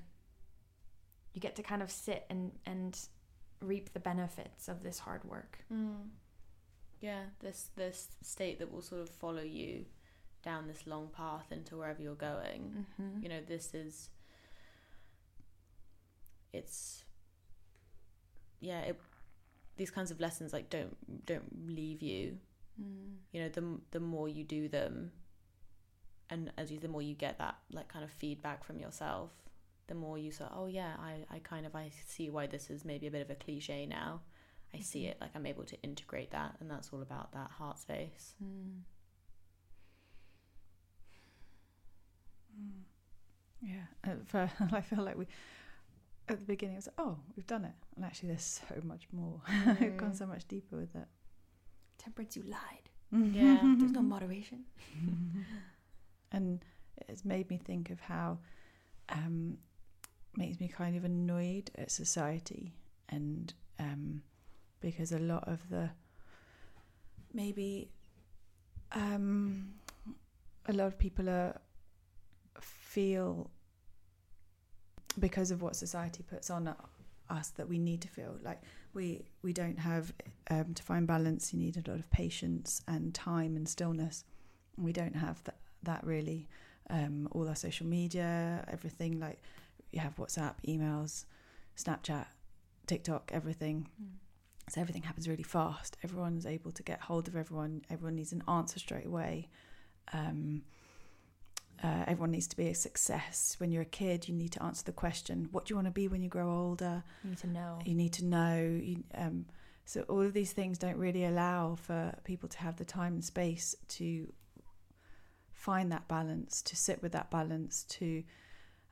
you 1.34 1.42
get 1.42 1.56
to 1.58 1.64
kind 1.64 1.82
of 1.82 1.92
sit 1.92 2.26
and 2.30 2.52
and 2.66 3.00
reap 3.62 3.94
the 3.94 4.00
benefits 4.00 4.68
of 4.68 4.84
this 4.84 5.00
hard 5.00 5.24
work. 5.26 5.60
Mm. 5.72 6.10
Yeah, 7.02 7.22
this 7.40 7.70
this 7.76 8.08
state 8.22 8.60
that 8.60 8.72
will 8.72 8.82
sort 8.82 9.02
of 9.02 9.10
follow 9.10 9.42
you 9.42 9.86
down 10.44 10.68
this 10.68 10.86
long 10.86 11.10
path 11.16 11.52
into 11.52 11.78
wherever 11.78 12.02
you're 12.02 12.16
going. 12.16 12.86
Mm-hmm. 13.00 13.24
You 13.24 13.30
know, 13.30 13.40
this 13.48 13.74
is 13.74 14.10
it's 16.52 17.04
yeah, 18.64 18.82
it, 18.82 19.00
these 19.78 19.92
kinds 19.92 20.12
of 20.12 20.20
lessons 20.20 20.54
like 20.54 20.70
don't 20.70 21.26
don't 21.26 21.68
leave 21.68 22.02
you. 22.02 22.38
Mm. 22.82 23.18
You 23.32 23.42
know, 23.42 23.50
the 23.50 23.80
the 23.92 24.00
more 24.00 24.30
you 24.30 24.44
do 24.44 24.68
them, 24.68 25.12
and 26.30 26.52
as 26.58 26.72
you 26.72 26.80
the 26.80 26.88
more 26.88 27.02
you 27.02 27.16
get 27.16 27.38
that 27.40 27.56
like 27.72 27.88
kind 27.88 28.04
of 28.04 28.12
feedback 28.12 28.64
from 28.64 28.80
yourself, 28.80 29.32
the 29.88 29.96
more 29.96 30.18
you 30.18 30.32
say, 30.32 30.46
oh 30.54 30.68
yeah, 30.68 30.94
I 31.00 31.26
I 31.36 31.40
kind 31.40 31.66
of 31.66 31.76
I 31.76 31.92
see 32.08 32.30
why 32.30 32.48
this 32.48 32.70
is 32.70 32.86
maybe 32.86 33.08
a 33.08 33.12
bit 33.12 33.22
of 33.22 33.30
a 33.30 33.36
cliche 33.36 33.86
now. 33.86 34.22
I 34.76 34.80
see 34.80 35.04
Mhm. 35.04 35.10
it 35.12 35.18
like 35.22 35.32
I'm 35.36 35.46
able 35.46 35.66
to 35.66 35.82
integrate 35.84 36.32
that, 36.32 36.56
and 36.60 36.70
that's 36.72 36.92
all 36.94 37.02
about 37.02 37.32
that 37.34 37.52
heart 37.52 37.80
space. 37.80 38.36
Mm. 38.44 38.82
yeah. 43.62 43.86
Uh, 44.06 44.16
For, 44.26 44.50
I 44.72 44.82
feel 44.82 45.04
like 45.04 45.18
we 45.18 45.28
at 46.30 46.40
the 46.40 46.46
beginning 46.46 46.76
it 46.76 46.78
was 46.80 46.90
oh 46.98 47.18
we've 47.36 47.48
done 47.48 47.66
it, 47.66 47.76
and 47.96 48.06
actually 48.06 48.30
there's 48.30 48.62
so 48.70 48.76
much 48.84 49.08
more. 49.12 49.42
We've 49.82 49.98
gone 49.98 50.12
Mm. 50.12 50.18
so 50.18 50.26
much 50.28 50.48
deeper 50.48 50.76
with 50.78 50.96
it. 50.96 51.08
Temperance, 51.98 52.36
you 52.38 52.44
lied. 52.44 52.90
Yeah, 53.36 53.76
There's 53.78 53.92
no 53.92 54.02
moderation. 54.02 54.66
and 56.32 56.64
it's 57.08 57.24
made 57.26 57.50
me 57.50 57.58
think 57.58 57.90
of 57.92 58.00
how 58.00 58.40
um 59.10 59.58
makes 60.36 60.60
me 60.60 60.68
kind 60.68 60.96
of 60.96 61.04
annoyed 61.04 61.70
at 61.78 61.92
society 61.92 62.74
and 63.10 63.54
um 63.80 64.24
because 64.80 65.12
a 65.12 65.20
lot 65.20 65.48
of 65.48 65.70
the 65.70 65.90
maybe 67.34 67.92
um 68.94 69.74
a 70.68 70.74
lot 70.74 70.88
of 70.88 70.98
people 70.98 71.30
are 71.30 71.60
feel 72.62 73.50
because 75.20 75.52
of 75.52 75.62
what 75.62 75.76
society 75.76 76.24
puts 76.24 76.50
on 76.50 76.74
us 77.30 77.50
that 77.50 77.68
we 77.68 77.78
need 77.80 78.02
to 78.02 78.08
feel. 78.08 78.38
Like 78.44 78.62
we 78.94 79.24
we 79.42 79.54
don't 79.54 79.80
have 79.80 80.14
um, 80.50 80.74
to 80.74 80.84
find 80.84 81.08
balance 81.08 81.54
you 81.54 81.60
need 81.60 81.78
a 81.78 81.90
lot 81.90 82.00
of 82.00 82.10
patience 82.12 82.82
and 82.88 83.14
time 83.14 83.56
and 83.56 83.68
stillness. 83.68 84.24
We 84.78 84.94
don't 84.94 85.16
have 85.16 85.44
that 85.46 85.58
that 85.84 86.04
really 86.06 86.48
um, 86.90 87.28
all 87.32 87.48
our 87.48 87.56
social 87.56 87.86
media 87.88 88.66
everything 88.68 89.20
like 89.20 89.42
you 89.92 90.00
have 90.00 90.16
whatsapp 90.18 90.56
emails 90.68 91.26
snapchat 91.78 92.26
tiktok 92.88 93.32
everything. 93.34 93.88
So 94.70 94.80
everything 94.80 95.04
happens 95.04 95.28
really 95.28 95.44
fast. 95.44 95.98
Everyone's 96.04 96.46
able 96.46 96.72
to 96.72 96.84
get 96.84 97.02
hold 97.02 97.28
of 97.28 97.36
everyone. 97.36 97.82
Everyone 97.90 98.16
needs 98.16 98.32
an 98.32 98.44
answer 98.48 98.80
straight 98.80 99.06
away. 99.06 99.50
Um, 100.14 100.64
uh, 101.84 102.06
everyone 102.08 102.32
needs 102.32 102.48
to 102.48 102.58
be 102.58 102.70
a 102.70 102.76
success. 102.76 103.56
When 103.60 103.72
you're 103.72 103.82
a 103.84 103.86
kid 103.86 104.28
you 104.28 104.34
need 104.34 104.54
to 104.54 104.64
answer 104.64 104.84
the 104.84 104.94
question 104.94 105.50
what 105.52 105.66
do 105.66 105.72
you 105.72 105.76
want 105.76 105.88
to 105.88 105.92
be 105.92 106.08
when 106.08 106.22
you 106.22 106.30
grow 106.30 106.50
older? 106.50 107.04
You 107.24 107.30
need 107.32 107.40
to 107.40 107.48
know. 107.48 107.80
you 107.86 107.96
need 107.96 108.14
to 108.14 108.26
know 108.26 108.80
you, 108.82 109.04
um, 109.16 109.46
so 109.86 110.02
all 110.04 110.22
of 110.22 110.34
these 110.34 110.54
things 110.54 110.78
don't 110.78 110.98
really 110.98 111.26
allow 111.26 111.76
for 111.76 112.16
people 112.24 112.48
to 112.50 112.58
have 112.60 112.78
the 112.78 112.86
time 112.86 113.14
and 113.14 113.24
space 113.24 113.76
to 113.90 114.32
find 115.52 115.92
that 115.92 116.08
balance 116.08 116.62
to 116.62 116.76
sit 116.76 117.02
with 117.02 117.12
that 117.14 117.30
balance 117.32 117.84
to 117.84 118.24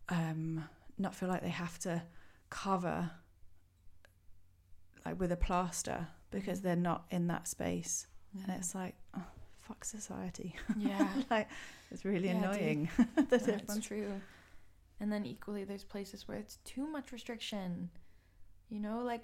um, 0.10 0.64
not 0.98 1.16
feel 1.16 1.30
like 1.30 1.42
they 1.42 1.50
have 1.50 1.80
to 1.80 2.02
cover 2.50 3.10
like 5.06 5.20
with 5.20 5.32
a 5.32 5.38
plaster 5.38 6.08
because 6.30 6.62
they're 6.62 6.76
not 6.76 7.06
in 7.12 7.28
that 7.28 7.48
space. 7.48 8.08
And 8.44 8.52
it's 8.58 8.76
like 8.76 8.96
oh, 9.18 9.24
fuck 9.72 9.86
society 9.86 10.54
yeah. 10.78 11.08
like 11.30 11.48
it's 11.92 12.04
really 12.06 12.28
Yeah, 12.28 12.38
annoying 12.52 12.90
that 13.16 13.30
That's 13.30 13.48
everyone's- 13.48 13.86
true. 13.86 14.22
And 15.00 15.12
then 15.12 15.26
equally, 15.26 15.64
there's 15.64 15.84
places 15.84 16.28
where 16.28 16.38
it's 16.38 16.58
too 16.64 16.86
much 16.86 17.12
restriction. 17.12 17.90
You 18.70 18.80
know, 18.80 19.00
like 19.04 19.24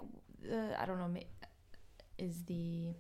uh, 0.52 0.74
I 0.80 0.86
don't 0.88 0.98
know, 0.98 1.20
is 2.18 2.44
the 2.46 2.96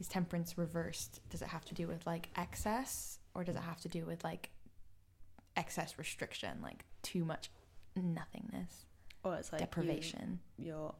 is 0.00 0.08
temperance 0.08 0.56
reversed? 0.56 1.20
Does 1.28 1.42
it 1.42 1.48
have 1.48 1.64
to 1.66 1.74
do 1.74 1.86
with 1.86 2.06
like 2.06 2.28
excess, 2.36 3.18
or 3.34 3.44
does 3.44 3.56
it 3.56 3.62
have 3.62 3.80
to 3.82 3.88
do 3.88 4.06
with 4.06 4.24
like 4.24 4.50
excess 5.54 5.98
restriction, 5.98 6.58
like 6.62 6.84
too 7.02 7.26
much 7.26 7.50
nothingness, 7.94 8.86
Or 9.22 9.34
it's 9.36 9.52
like 9.52 9.60
you- 9.60 9.66
deprivation? 9.66 10.40
your, 10.56 10.94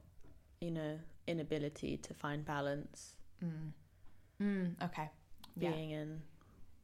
you 0.61 0.72
know, 0.72 0.99
inability 1.26 1.97
to 1.97 2.12
find 2.12 2.45
balance. 2.45 3.14
Mm. 3.43 3.72
Mm, 4.43 4.82
okay. 4.84 5.11
Yeah. 5.57 5.70
being 5.70 5.90
in 5.90 6.22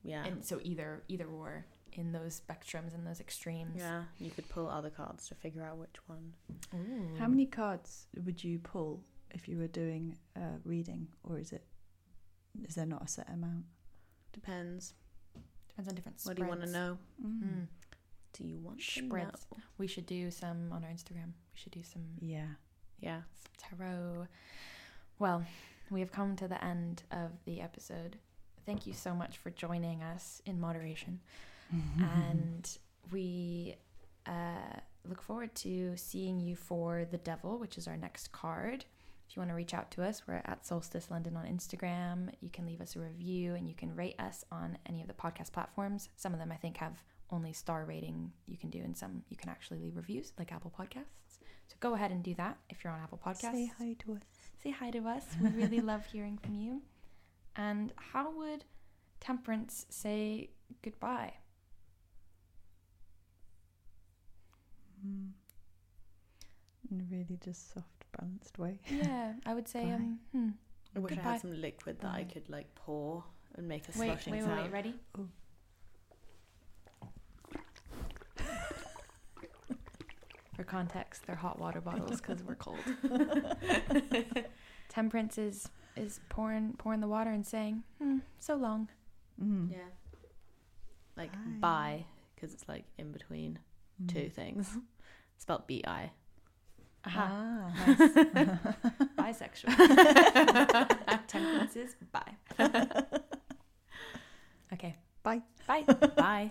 yeah. 0.04 0.24
And 0.24 0.44
so 0.44 0.60
either 0.62 1.02
either 1.08 1.26
or 1.26 1.66
in 1.92 2.12
those 2.12 2.40
spectrums 2.40 2.94
and 2.94 3.06
those 3.06 3.20
extremes. 3.20 3.76
yeah, 3.76 4.04
you 4.18 4.30
could 4.30 4.48
pull 4.48 4.68
other 4.68 4.90
cards 4.90 5.26
to 5.28 5.34
figure 5.34 5.62
out 5.64 5.78
which 5.78 5.96
one. 6.06 6.32
Ooh. 6.74 7.16
How 7.18 7.26
many 7.26 7.46
cards 7.46 8.06
would 8.24 8.42
you 8.44 8.58
pull 8.58 9.02
if 9.30 9.48
you 9.48 9.58
were 9.58 9.66
doing 9.68 10.16
a 10.36 10.52
reading, 10.64 11.08
or 11.24 11.38
is 11.38 11.52
it 11.52 11.64
is 12.66 12.74
there 12.76 12.86
not 12.86 13.04
a 13.04 13.08
set 13.08 13.28
amount? 13.28 13.64
Depends. 14.32 14.94
Depends 15.68 15.88
on 15.88 15.94
different 15.94 16.20
What 16.24 16.36
do 16.36 16.42
you 16.42 16.48
want 16.48 16.62
to 16.62 16.70
know? 16.70 16.98
Mm. 17.24 17.66
Do 18.34 18.44
you 18.44 18.58
want 18.60 18.78
to 18.80 18.84
Spreads. 19.06 19.46
know? 19.50 19.58
We 19.78 19.86
should 19.86 20.06
do 20.06 20.30
some 20.30 20.70
on 20.72 20.84
our 20.84 20.90
Instagram. 20.90 21.32
We 21.52 21.56
should 21.56 21.72
do 21.72 21.82
some 21.82 22.02
Yeah. 22.20 22.46
Yeah. 23.00 23.22
tarot. 23.58 24.26
Well, 25.18 25.44
we 25.90 26.00
have 26.00 26.12
come 26.12 26.36
to 26.36 26.48
the 26.48 26.62
end 26.62 27.02
of 27.10 27.30
the 27.44 27.60
episode. 27.60 28.16
Thank 28.66 28.86
you 28.86 28.92
so 28.92 29.14
much 29.14 29.38
for 29.38 29.50
joining 29.50 30.02
us 30.02 30.42
in 30.46 30.60
moderation. 30.60 31.20
and 31.98 32.78
we 33.10 33.76
uh, 34.26 34.80
look 35.08 35.22
forward 35.22 35.54
to 35.56 35.96
seeing 35.96 36.40
you 36.40 36.56
for 36.56 37.06
the 37.10 37.18
devil, 37.18 37.58
which 37.58 37.78
is 37.78 37.86
our 37.86 37.96
next 37.96 38.32
card. 38.32 38.84
If 39.28 39.36
you 39.36 39.40
want 39.40 39.50
to 39.50 39.54
reach 39.54 39.74
out 39.74 39.90
to 39.92 40.02
us, 40.02 40.22
we're 40.26 40.42
at 40.46 40.64
Soulstice 40.64 41.10
London 41.10 41.36
on 41.36 41.44
Instagram. 41.44 42.30
You 42.40 42.48
can 42.48 42.64
leave 42.64 42.80
us 42.80 42.96
a 42.96 43.00
review 43.00 43.54
and 43.54 43.68
you 43.68 43.74
can 43.74 43.94
rate 43.94 44.18
us 44.18 44.44
on 44.50 44.78
any 44.86 45.02
of 45.02 45.08
the 45.08 45.12
podcast 45.12 45.52
platforms. 45.52 46.08
Some 46.16 46.32
of 46.32 46.38
them 46.38 46.50
I 46.50 46.56
think 46.56 46.78
have 46.78 47.02
only 47.30 47.52
star 47.52 47.84
rating 47.84 48.32
you 48.46 48.56
can 48.56 48.70
do, 48.70 48.78
and 48.78 48.96
some 48.96 49.22
you 49.28 49.36
can 49.36 49.50
actually 49.50 49.80
leave 49.80 49.96
reviews, 49.96 50.32
like 50.38 50.50
Apple 50.50 50.72
Podcasts. 50.76 51.38
So 51.66 51.76
go 51.80 51.94
ahead 51.94 52.10
and 52.10 52.22
do 52.22 52.34
that 52.34 52.56
if 52.70 52.82
you're 52.82 52.92
on 52.92 53.00
Apple 53.00 53.20
Podcasts. 53.24 53.52
Say 53.52 53.72
hi 53.78 53.96
to 54.00 54.12
us. 54.12 54.22
Say 54.62 54.70
hi 54.70 54.90
to 54.90 55.06
us. 55.06 55.24
We 55.40 55.48
really 55.50 55.80
love 55.92 56.04
hearing 56.06 56.38
from 56.38 56.54
you. 56.54 56.82
And 57.56 57.92
how 57.96 58.30
would 58.36 58.64
Temperance 59.20 59.86
say 59.90 60.50
goodbye? 60.82 61.32
Mm. 65.06 65.30
In 66.90 67.00
a 67.00 67.04
really 67.10 67.38
just 67.44 67.72
soft, 67.74 68.04
balanced 68.18 68.58
way. 68.58 68.80
Yeah, 68.90 69.34
I 69.46 69.54
would 69.54 69.68
say 69.68 69.90
um. 69.92 70.18
Hmm. 70.32 70.48
I 70.96 71.00
wish 71.00 71.12
I 71.18 71.20
had 71.20 71.40
some 71.40 71.60
liquid 71.60 72.00
that 72.00 72.12
I 72.14 72.24
could 72.24 72.48
like 72.48 72.74
pour 72.74 73.22
and 73.56 73.68
make 73.68 73.82
a 73.88 73.98
Wait, 73.98 74.06
sloshing 74.06 74.32
wait, 74.32 74.42
wait, 74.42 74.48
sound. 74.48 74.62
wait. 74.62 74.72
Ready? 74.72 74.94
Oh. 75.18 75.26
For 80.58 80.64
context, 80.64 81.24
they're 81.24 81.36
hot 81.36 81.60
water 81.60 81.80
bottles 81.80 82.20
because 82.20 82.42
we're 82.42 82.56
cold. 82.56 82.80
Temperance 84.88 85.38
is 85.38 85.68
is 85.96 86.18
pouring 86.30 86.74
pouring 86.78 86.98
the 86.98 87.06
water 87.06 87.30
and 87.30 87.46
saying, 87.46 87.84
hmm, 88.02 88.18
"So 88.40 88.56
long." 88.56 88.88
Mm. 89.40 89.70
Yeah. 89.70 89.78
Like 91.16 91.30
bye, 91.32 91.60
bye 91.60 92.04
because 92.34 92.54
it's 92.54 92.68
like 92.68 92.86
in 92.98 93.12
between 93.12 93.60
mm. 94.02 94.12
two 94.12 94.28
things. 94.30 94.76
It's 95.36 95.44
spelled 95.44 95.68
B 95.68 95.84
I. 95.86 96.10
Ah, 97.04 97.72
nice. 97.86 97.98
Bisexual. 99.40 99.76
Temperance 101.28 101.76
is 101.76 101.94
bye. 102.10 102.34
okay. 104.72 104.96
Bye. 105.22 105.42
Bye. 105.68 105.82
Bye. 106.16 106.50